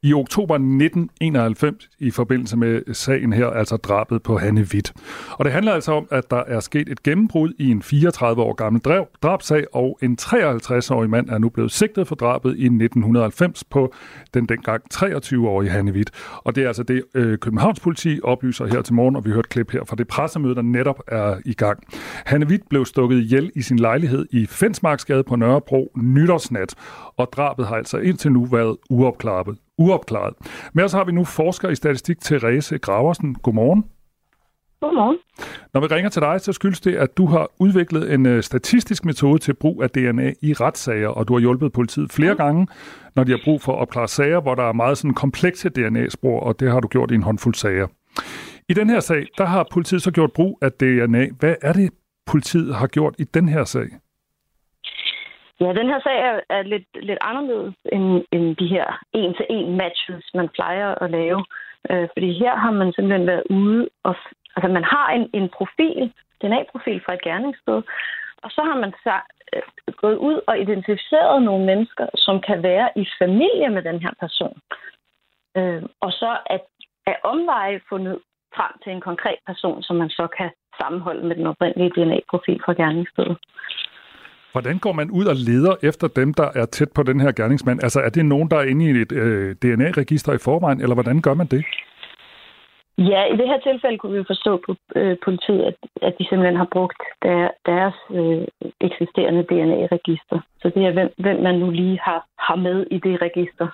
[0.03, 4.93] i oktober 1991 i forbindelse med sagen her, altså drabet på Hanne Witt.
[5.31, 8.53] Og det handler altså om, at der er sket et gennembrud i en 34 år
[8.53, 8.81] gammel
[9.23, 13.93] drabsag, og en 53-årig mand er nu blevet sigtet for drabet i 1990 på
[14.33, 16.11] den dengang 23-årige Hanne Witt.
[16.37, 19.49] Og det er altså det, øh, Københavns politi oplyser her til morgen, og vi hørte
[19.49, 21.83] klip her fra det pressemøde, der netop er i gang.
[22.25, 26.75] Hanne Witt blev stukket ihjel i sin lejlighed i Fensmarksgade på Nørrebro nytårsnat,
[27.21, 30.33] og drabet har altså indtil nu været uopklaret uopklaret.
[30.73, 33.35] Med os har vi nu forsker i statistik, Therese Graversen.
[33.35, 33.85] Godmorgen.
[34.81, 35.17] Godmorgen.
[35.73, 39.05] Når vi ringer til dig, så skyldes det, at du har udviklet en øh, statistisk
[39.05, 42.67] metode til brug af DNA i retssager, og du har hjulpet politiet flere gange,
[43.15, 46.39] når de har brug for at opklare sager, hvor der er meget sådan komplekse DNA-spor,
[46.39, 47.87] og det har du gjort i en håndfuld sager.
[48.69, 51.27] I den her sag, der har politiet så gjort brug af DNA.
[51.39, 51.89] Hvad er det,
[52.25, 53.87] politiet har gjort i den her sag?
[55.61, 60.25] Ja, den her sag er, er lidt, lidt anderledes end, end de her en-til-en matches,
[60.33, 61.45] man plejer at lave.
[61.89, 64.15] Øh, fordi her har man simpelthen været ude og...
[64.55, 67.81] Altså, man har en, en profil, DNA-profil fra et gerningssted,
[68.43, 69.15] og så har man så,
[69.53, 74.13] øh, gået ud og identificeret nogle mennesker, som kan være i familie med den her
[74.19, 74.57] person.
[75.57, 76.61] Øh, og så at,
[77.05, 78.19] at omveje fundet
[78.55, 80.49] frem til en konkret person, som man så kan
[80.81, 83.37] sammenholde med den oprindelige DNA-profil fra gerningsstedet.
[84.51, 87.83] Hvordan går man ud og leder efter dem, der er tæt på den her gerningsmand?
[87.83, 91.21] Altså er det nogen, der er inde i et øh, DNA-register i forvejen, eller hvordan
[91.21, 91.65] gør man det?
[92.97, 96.57] Ja, i det her tilfælde kunne vi forstå på øh, politiet, at, at de simpelthen
[96.57, 98.47] har brugt der, deres øh,
[98.81, 100.39] eksisterende DNA-register.
[100.61, 103.67] Så det er, hvem, hvem man nu lige har, har med i det register.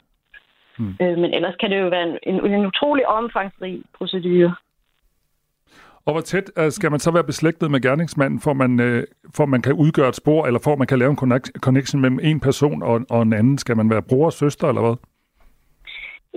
[0.77, 0.95] Hmm.
[1.01, 4.55] Øh, men ellers kan det jo være en, en, en utrolig omfangsrig procedure.
[6.07, 9.03] Og hvor tæt øh, skal man så være beslægtet med gerningsmanden, for man, øh,
[9.35, 12.39] for man kan udgøre et spor, eller for man kan lave en connection mellem en
[12.39, 13.57] person og, og en anden?
[13.57, 14.95] Skal man være bror og søster, eller hvad?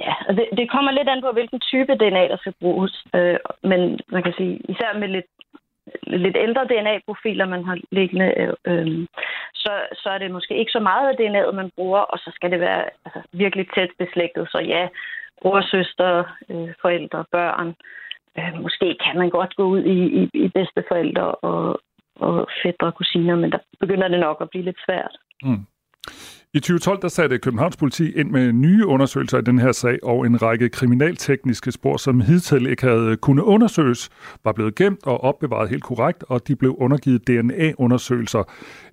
[0.04, 3.04] Ja, og det, det kommer lidt an på, hvilken type DNA, der skal bruges.
[3.14, 5.30] Øh, men man kan sige, især med lidt,
[6.06, 9.06] lidt ældre DNA-profiler, man har liggende, øh, øh,
[9.54, 12.50] så, så er det måske ikke så meget af DNA'et, man bruger, og så skal
[12.50, 14.48] det være altså, virkelig tæt beslægtet.
[14.50, 14.88] Så ja,
[15.42, 17.74] bror, søster, øh, forældre, børn,
[18.40, 21.80] Øh, måske kan man godt gå ud i, i, i bedsteforældre og,
[22.16, 25.14] og fædre og kusiner, men der begynder det nok at blive lidt svært.
[25.42, 25.66] Mm.
[26.54, 30.26] I 2012 der satte Københavns politi ind med nye undersøgelser i den her sag, og
[30.26, 34.10] en række kriminaltekniske spor, som hidtil ikke havde kunnet undersøges,
[34.44, 38.42] var blevet gemt og opbevaret helt korrekt, og de blev undergivet DNA-undersøgelser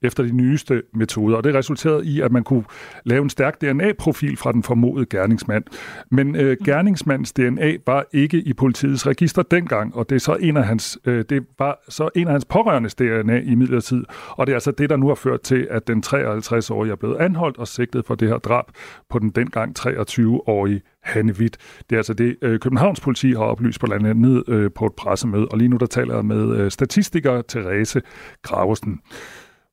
[0.01, 1.37] efter de nyeste metoder.
[1.37, 2.63] Og det resulterede i, at man kunne
[3.03, 5.63] lave en stærk DNA-profil fra den formodede gerningsmand.
[6.11, 10.57] Men øh, gerningsmandens DNA var ikke i politiets register dengang, og det, er så en
[10.57, 14.03] af hans, øh, det var så en af hans pårørendes DNA i midlertid.
[14.29, 17.17] Og det er altså det, der nu har ført til, at den 53-årige er blevet
[17.17, 18.65] anholdt og sigtet for det her drab
[19.09, 21.57] på den dengang 23-årige Hanne Witt.
[21.89, 24.95] Det er altså det, øh, Københavns politi har oplyst på landet ned øh, på et
[24.95, 28.01] pressemøde, og lige nu der taler jeg med øh, statistiker Therese
[28.41, 29.01] Graversen.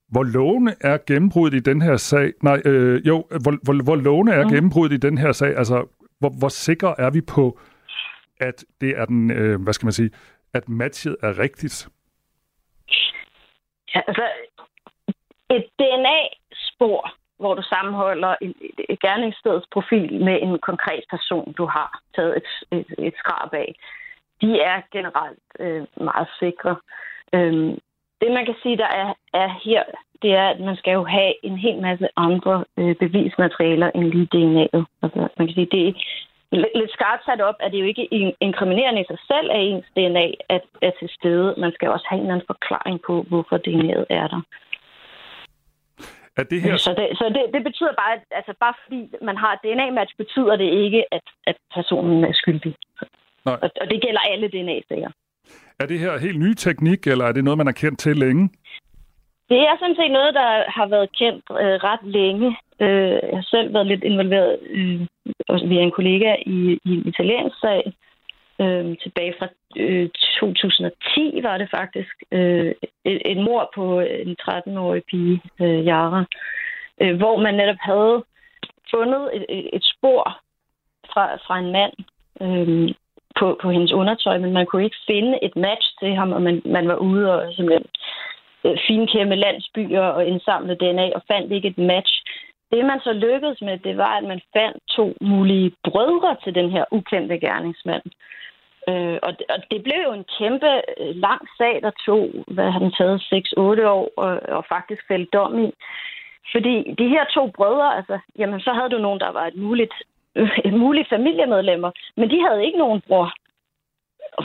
[0.08, 2.32] Hvor lovende er gennembruddet i den her sag?
[2.42, 4.50] Nej, øh, jo, hvor, hvor, hvor lovende er mm.
[4.50, 5.56] gennembruddet i den her sag?
[5.56, 5.86] Altså,
[6.18, 7.58] hvor, hvor sikre er vi på,
[8.40, 10.10] at det er den, øh, hvad skal man sige,
[10.54, 11.88] at matchet er rigtigt?
[13.94, 14.22] Ja, altså,
[15.50, 18.54] et DNA-spor, hvor du sammenholder et,
[18.88, 23.74] et gerningsstedets profil med en konkret person, du har taget et, et, et skrab af,
[24.42, 26.76] de er generelt øh, meget sikre.
[27.34, 27.78] Øhm,
[28.20, 29.82] det, man kan sige, der er, er her,
[30.22, 34.32] det er, at man skal jo have en hel masse andre øh, bevismaterialer end lige
[34.34, 34.84] DNA'et.
[35.02, 35.92] Altså, man kan sige, det er
[36.80, 38.08] lidt skarpt sat op, at det jo ikke
[38.40, 41.54] inkriminerende i sig selv, at ens DNA er, er til stede.
[41.58, 44.40] Man skal også have en eller anden forklaring på, hvorfor DNA'et er der.
[46.36, 46.76] Er det her...
[46.76, 50.16] Så, det, så det, det betyder bare, at altså bare fordi man har et DNA-match,
[50.16, 52.74] betyder det ikke, at, at personen er skyldig.
[53.44, 53.58] Nej.
[53.62, 55.10] Og, og det gælder alle DNA-sager.
[55.80, 58.50] Er det her helt ny teknik, eller er det noget, man har kendt til længe?
[59.48, 62.56] Det er sådan set noget, der har været kendt øh, ret længe.
[62.80, 65.00] Øh, jeg har selv været lidt involveret øh,
[65.70, 67.92] via en kollega i, i en italiensk sag.
[68.60, 70.08] Øh, tilbage fra øh,
[70.40, 72.14] 2010 var det faktisk.
[72.32, 72.74] Øh,
[73.04, 76.24] et, et mor på øh, en 13-årig pige, øh, Yara,
[77.00, 78.24] øh, hvor man netop havde
[78.90, 80.38] fundet et, et, et spor
[81.12, 81.92] fra, fra en mand,
[82.40, 82.94] øh,
[83.38, 86.62] på, på hendes undertøj, men man kunne ikke finde et match til ham, og man,
[86.64, 87.86] man var ude og simpelthen
[88.64, 92.12] øh, finkæmme landsbyer og indsamle DNA og fandt ikke et match.
[92.72, 96.70] Det, man så lykkedes med, det var, at man fandt to mulige brødre til den
[96.70, 98.02] her ukendte gerningsmand.
[98.06, 98.12] Øh,
[98.88, 100.70] Øh, og, det, og det blev jo en kæmpe
[101.00, 103.60] øh, lang sag, der tog, hvad har den taget, 6-8
[103.96, 105.72] år, og, og faktisk fældt dom i.
[106.52, 109.94] Fordi de her to brødre, altså, jamen så havde du nogen, der var et muligt
[110.34, 113.32] øh, et muligt familiemedlemmer, men de havde ikke nogen bror.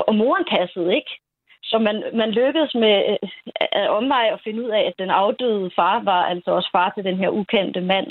[0.07, 1.11] Og moren passede ikke.
[1.63, 3.29] Så man, man lykkedes med øh,
[3.71, 7.03] at omveje og finde ud af, at den afdøde far var altså også far til
[7.03, 8.07] den her ukendte mand.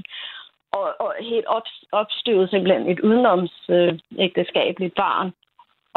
[0.72, 1.62] Og, og helt op,
[1.92, 5.32] opstøvet simpelthen et udenomsægteskabeligt øh, barn.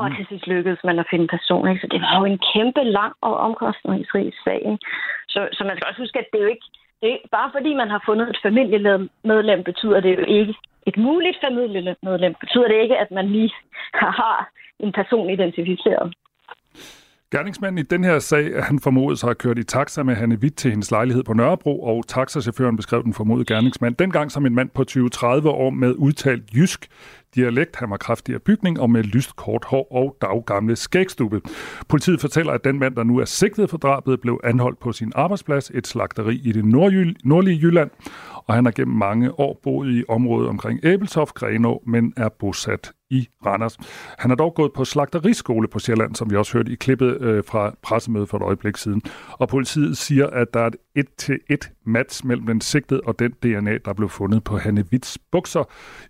[0.02, 0.16] Og mm.
[0.16, 1.68] til sidst lykkedes man at finde person.
[1.70, 1.82] Ikke?
[1.84, 4.62] Så det var jo en kæmpe lang og omkostningsrig sag.
[4.72, 4.86] Ikke?
[5.34, 6.70] Så, så man skal også huske, at det er jo ikke
[7.04, 10.54] det, bare fordi man har fundet et familiemedlem, betyder det jo ikke,
[10.90, 13.52] et muligt familiemedlem, betyder det ikke, at man lige
[14.22, 14.50] har
[14.80, 16.14] en person identificeret.
[17.32, 20.72] Gerningsmanden i den her sag, han formodes har kørt i taxa med Hanne Witt til
[20.72, 24.82] hendes lejlighed på Nørrebro, og taxachaufføren beskrev den formodede gerningsmand dengang som en mand på
[24.92, 26.88] 20-30 år med udtalt jysk
[27.36, 27.76] dialekt.
[27.76, 31.42] Han var kraftig af bygning og med lyst kort hår og daggamle skægstube.
[31.88, 35.12] Politiet fortæller, at den mand, der nu er sigtet for drabet, blev anholdt på sin
[35.16, 37.90] arbejdsplads, et slagteri i det nordlige Jylland,
[38.48, 42.92] og han har gennem mange år boet i området omkring Æbeltoft, Grenå, men er bosat
[43.10, 43.78] i Randers.
[44.18, 47.44] Han har dog gået på slagteriskole på Sjælland, som vi også hørte i klippet øh,
[47.48, 49.02] fra pressemødet for et øjeblik siden.
[49.32, 53.78] Og politiet siger, at der er et et-til-et match mellem den sigtede og den DNA,
[53.86, 55.64] der blev fundet på Hanne Witts bukser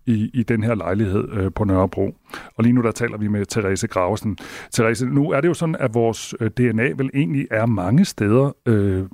[0.05, 2.15] i, i den her lejlighed øh, på Nørrebro.
[2.55, 4.38] Og lige nu der taler vi med Therese Graversen.
[4.74, 8.55] Therese, nu er det jo sådan, at vores øh, DNA vel egentlig er mange steder
[8.65, 9.05] øh,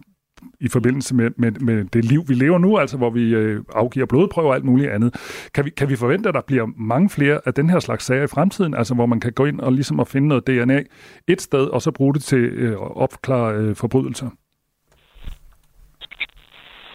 [0.60, 4.06] i forbindelse med, med, med det liv, vi lever nu, altså hvor vi øh, afgiver
[4.06, 5.16] blodprøver og alt muligt andet.
[5.54, 8.24] Kan vi, kan vi forvente, at der bliver mange flere af den her slags sager
[8.24, 10.84] i fremtiden, altså hvor man kan gå ind og ligesom at finde noget DNA
[11.28, 14.30] et sted, og så bruge det til øh, at opklare øh, forbrydelser?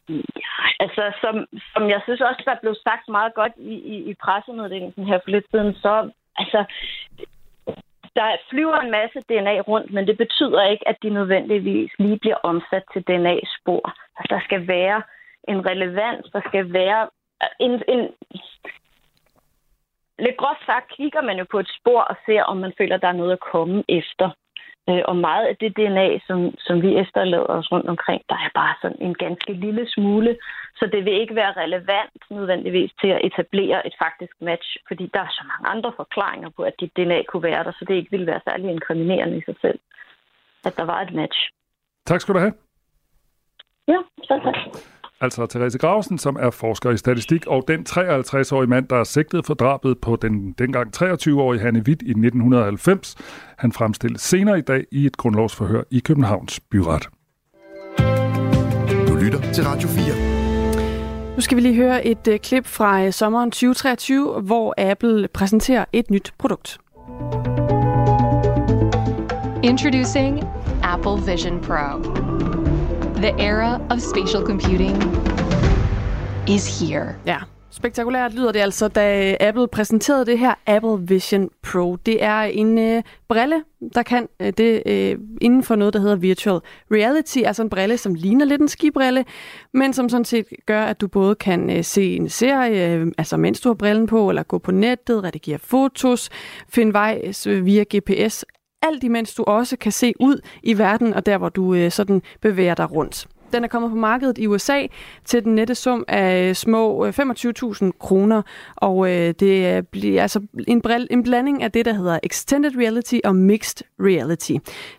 [0.09, 4.14] Ja, altså som, som jeg synes også, der blev sagt meget godt i, i, i
[4.14, 6.64] pressemeddelelsen her for lidt siden, så altså,
[8.16, 12.36] der flyver en masse DNA rundt, men det betyder ikke, at de nødvendigvis lige bliver
[12.42, 13.82] omsat til DNA-spor.
[14.16, 15.03] Altså, der skal være
[15.48, 17.09] en relevans, der skal være
[17.61, 18.09] en, en...
[20.18, 23.09] Lidt groft sagt kigger man jo på et spor og ser, om man føler, der
[23.09, 24.30] er noget at komme efter.
[24.89, 28.51] Øh, og meget af det DNA, som, som vi efterlader os rundt omkring, der er
[28.55, 30.39] bare sådan en ganske lille smule.
[30.78, 35.20] Så det vil ikke være relevant nødvendigvis til at etablere et faktisk match, fordi der
[35.20, 38.11] er så mange andre forklaringer på, at dit DNA kunne være der, så det ikke
[38.11, 39.78] ville være særlig inkriminerende i sig selv,
[40.64, 41.39] at der var et match.
[42.07, 42.55] Tak skal du have.
[43.89, 44.57] Ja, så tak.
[45.23, 49.47] Altså Therese Grausen, som er forsker i statistik, og den 53-årige mand, der er sigtet
[49.47, 53.16] for drabet på den dengang 23-årige Hanne Witt i 1990.
[53.59, 57.09] Han fremstilles senere i dag i et grundlovsforhør i Københavns Byret.
[59.09, 60.33] Du lytter til Radio 4.
[61.35, 65.85] Nu skal vi lige høre et uh, klip fra uh, sommeren 2023, hvor Apple præsenterer
[65.93, 66.79] et nyt produkt.
[69.62, 70.45] Introducing
[70.83, 72.61] Apple Vision Pro.
[73.23, 74.97] The era of spatial computing
[76.49, 77.14] is here.
[77.27, 77.39] Ja,
[77.70, 81.97] spektakulært lyder det altså, da Apple præsenterede det her Apple Vision Pro.
[81.97, 83.64] Det er en øh, brille,
[83.95, 86.61] der kan øh, det øh, inden for noget, der hedder virtual
[86.91, 87.39] reality.
[87.39, 89.25] Altså en brille, som ligner lidt en skibrille,
[89.75, 93.37] men som sådan set gør, at du både kan øh, se en serie, øh, altså
[93.37, 96.31] mens du har brillen på, eller gå på nettet, redigere fotos,
[96.68, 98.45] finde vej øh, via GPS,
[98.83, 102.22] alt imens du også kan se ud i verden og der, hvor du øh, sådan
[102.41, 103.26] bevæger dig rundt.
[103.53, 104.86] Den er kommet på markedet i USA
[105.24, 108.42] til den nette sum af øh, små øh, 25.000 kroner,
[108.76, 113.18] og øh, det bliver altså en, bril, en blanding af det, der hedder Extended Reality
[113.24, 114.53] og Mixed Reality.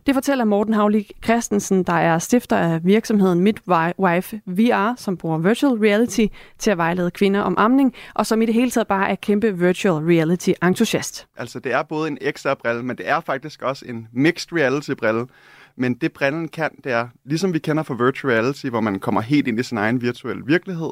[0.05, 5.73] Det fortæller Morten Havlik Christensen, der er stifter af virksomheden Midwife VR, som bruger virtual
[5.73, 6.25] reality
[6.59, 9.59] til at vejlede kvinder om amning, og som i det hele taget bare er kæmpe
[9.59, 11.27] virtual reality-entusiast.
[11.37, 15.27] Altså det er både en XR-brille, men det er faktisk også en mixed reality-brille,
[15.75, 19.21] men det brillen kan, det er, ligesom vi kender fra virtual reality, hvor man kommer
[19.21, 20.91] helt ind i sin egen virtuelle virkelighed,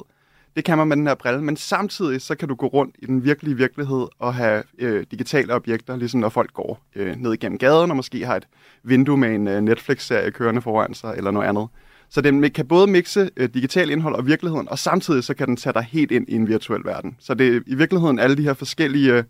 [0.55, 3.05] det kan man med den her brille, men samtidig så kan du gå rundt i
[3.05, 7.57] den virkelige virkelighed og have øh, digitale objekter, ligesom når folk går øh, ned igennem
[7.57, 8.47] gaden og måske har et
[8.83, 11.67] vindue med en øh, Netflix-serie kørende foran sig eller noget andet.
[12.09, 15.57] Så den kan både mixe øh, digital indhold og virkeligheden, og samtidig så kan den
[15.57, 17.15] tage dig helt ind i en virtuel verden.
[17.19, 19.23] Så det er i virkeligheden alle de her forskellige øh,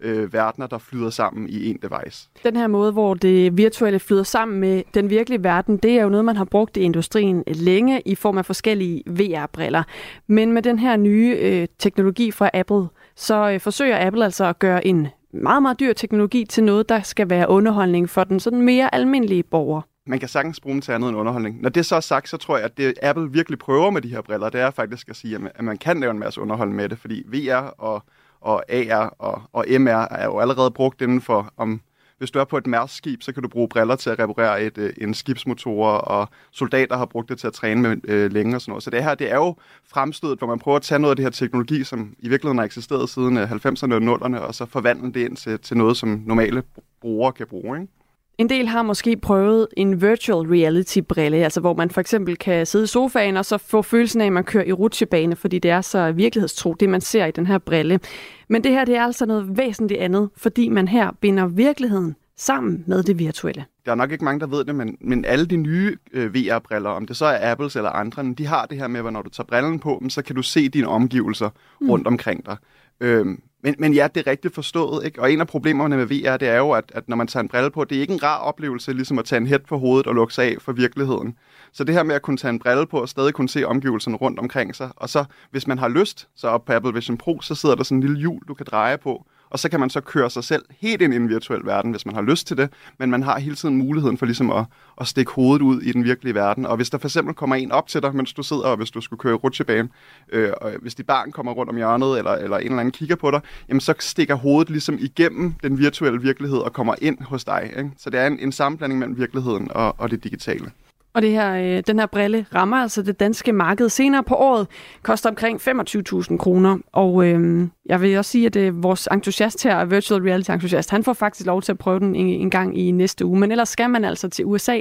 [0.00, 2.28] øh, verdener, der flyder sammen i en device.
[2.44, 6.08] Den her måde, hvor det virtuelle flyder sammen med den virkelige verden, det er jo
[6.08, 9.82] noget, man har brugt i industrien længe i form af forskellige VR-briller.
[10.26, 14.58] Men med den her nye øh, teknologi fra Apple, så øh, forsøger Apple altså at
[14.58, 18.62] gøre en meget, meget dyr teknologi til noget, der skal være underholdning for den sådan
[18.62, 21.62] mere almindelige borger man kan sagtens bruge dem til andet end underholdning.
[21.62, 24.08] Når det så er sagt, så tror jeg, at det Apple virkelig prøver med de
[24.08, 26.88] her briller, det er faktisk at sige, at man kan lave en masse underholdning med
[26.88, 28.02] det, fordi VR og
[28.40, 31.80] og AR og, og MR er jo allerede brugt inden for, om
[32.18, 34.78] hvis du er på et mærskib, så kan du bruge briller til at reparere et,
[34.78, 38.60] øh, en skibsmotor, og soldater har brugt det til at træne med øh, længe og
[38.60, 38.82] sådan noget.
[38.82, 41.24] Så det her, det er jo fremstødet, hvor man prøver at tage noget af det
[41.24, 45.12] her teknologi, som i virkeligheden har eksisteret siden øh, 90'erne og 00'erne, og så forvandle
[45.12, 46.62] det ind til, til noget, som normale
[47.00, 47.80] brugere kan bruge.
[47.80, 47.92] Ikke?
[48.38, 52.84] En del har måske prøvet en virtual reality-brille, altså hvor man for eksempel kan sidde
[52.84, 55.80] i sofaen og så få følelsen af, at man kører i rutsjebane, fordi det er
[55.80, 58.00] så virkelighedstro, det man ser i den her brille.
[58.48, 62.84] Men det her det er altså noget væsentligt andet, fordi man her binder virkeligheden sammen
[62.86, 63.64] med det virtuelle.
[63.86, 66.90] Der er nok ikke mange, der ved det, men, men alle de nye øh, VR-briller,
[66.90, 69.30] om det så er Apples eller andre, de har det her med, at når du
[69.30, 71.90] tager brillen på dem, så kan du se dine omgivelser mm.
[71.90, 72.56] rundt omkring dig.
[73.00, 75.04] Øhm, men, men ja, det er rigtigt forstået.
[75.04, 75.20] Ikke?
[75.20, 77.48] Og en af problemerne med VR, det er jo, at, at når man tager en
[77.48, 80.06] brille på, det er ikke en rar oplevelse, ligesom at tage en hæt på hovedet
[80.06, 81.36] og lukke sig af for virkeligheden.
[81.72, 84.16] Så det her med at kunne tage en brille på og stadig kunne se omgivelserne
[84.16, 87.40] rundt omkring sig, og så hvis man har lyst, så op på Apple Vision Pro,
[87.40, 89.90] så sidder der sådan en lille hjul, du kan dreje på, og så kan man
[89.90, 92.56] så køre sig selv helt ind i en virtuel verden, hvis man har lyst til
[92.56, 94.64] det, men man har hele tiden muligheden for ligesom at,
[95.00, 96.66] at stikke hovedet ud i den virkelige verden.
[96.66, 98.90] Og hvis der for eksempel kommer en op til dig, mens du sidder, og hvis
[98.90, 99.88] du skulle køre i rutsjebane,
[100.32, 103.16] øh, og hvis dit barn kommer rundt om hjørnet, eller, eller en eller anden kigger
[103.16, 107.44] på dig, jamen så stikker hovedet ligesom igennem den virtuelle virkelighed og kommer ind hos
[107.44, 107.72] dig.
[107.76, 107.90] Ikke?
[107.98, 110.70] Så det er en, en sammenblanding mellem virkeligheden og, og det digitale.
[111.18, 114.66] Og det her, øh, den her brille rammer altså det danske marked senere på året,
[115.02, 116.78] koster omkring 25.000 kroner.
[116.92, 121.04] Og øh, jeg vil også sige, at øh, vores entusiast her, virtual reality entusiast, han
[121.04, 123.40] får faktisk lov til at prøve den en, en gang i næste uge.
[123.40, 124.80] Men ellers skal man altså til USA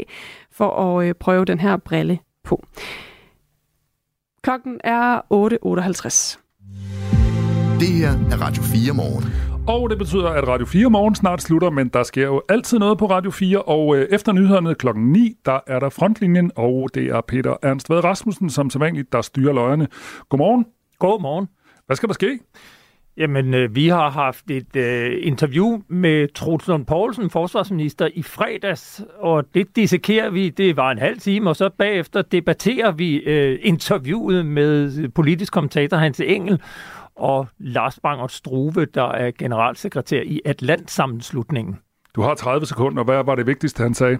[0.51, 2.63] for at øh, prøve den her brille på.
[4.43, 6.37] Klokken er 8.58.
[7.79, 9.46] Det her er Radio 4 morgen.
[9.67, 12.97] Og det betyder, at Radio 4 morgen snart slutter, men der sker jo altid noget
[12.97, 17.07] på Radio 4, og øh, efter nyhederne klokken 9, der er der frontlinjen, og det
[17.07, 19.87] er Peter Ernst Ved Rasmussen, som som vanligt, der styrer løjerne.
[20.29, 20.65] Godmorgen.
[20.99, 21.47] Godmorgen.
[21.85, 22.39] Hvad skal der ske?
[23.17, 29.01] Jamen, øh, vi har haft et øh, interview med Troels Lund Poulsen, forsvarsminister, i fredags,
[29.19, 33.59] og det dissekerer vi, det var en halv time, og så bagefter debatterer vi øh,
[33.61, 36.61] interviewet med politisk kommentator Hans Engel,
[37.17, 41.79] og Lars Bangert Struve, der er generalsekretær i Atlantsammenslutningen.
[42.15, 43.03] Du har 30 sekunder.
[43.03, 44.17] Hvad var det vigtigste, han sagde?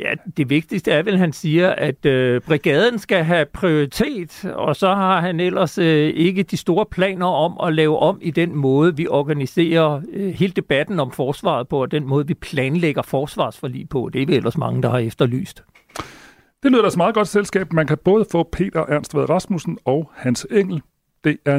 [0.00, 4.76] Ja, det vigtigste er vel, at han siger, at øh, brigaden skal have prioritet, og
[4.76, 8.56] så har han ellers øh, ikke de store planer om at lave om i den
[8.56, 13.88] måde, vi organiserer øh, hele debatten om forsvaret på, og den måde, vi planlægger forsvarsforlig
[13.88, 14.10] på.
[14.12, 15.64] Det er vi ellers mange, der har efterlyst.
[16.62, 17.72] Det lyder da så meget godt selskab.
[17.72, 20.82] Man kan både få Peter Ernst Vad Rasmussen og Hans Engel.
[21.24, 21.58] Det er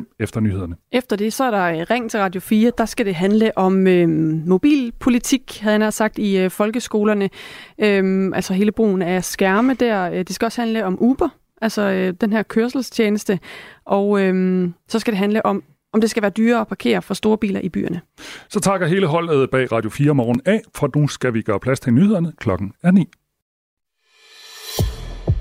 [0.00, 0.76] 9.05 efter nyhederne.
[0.92, 2.72] Efter det, så er der øh, Ring til Radio 4.
[2.78, 4.08] Der skal det handle om øh,
[4.46, 7.30] mobilpolitik, havde han sagt, i øh, folkeskolerne.
[7.78, 10.22] Øh, altså hele brugen af skærme der.
[10.22, 11.28] Det skal også handle om Uber,
[11.62, 13.38] altså øh, den her kørselstjeneste.
[13.84, 15.62] Og øh, så skal det handle om
[15.92, 18.00] om det skal være dyrere at parkere for store biler i byerne.
[18.48, 21.80] Så takker hele holdet bag Radio 4 morgen af, for nu skal vi gøre plads
[21.80, 22.32] til nyhederne.
[22.40, 23.08] Klokken er 9.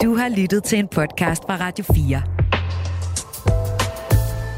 [0.04, 2.37] Du har lyttet til en podcast fra Radio 4.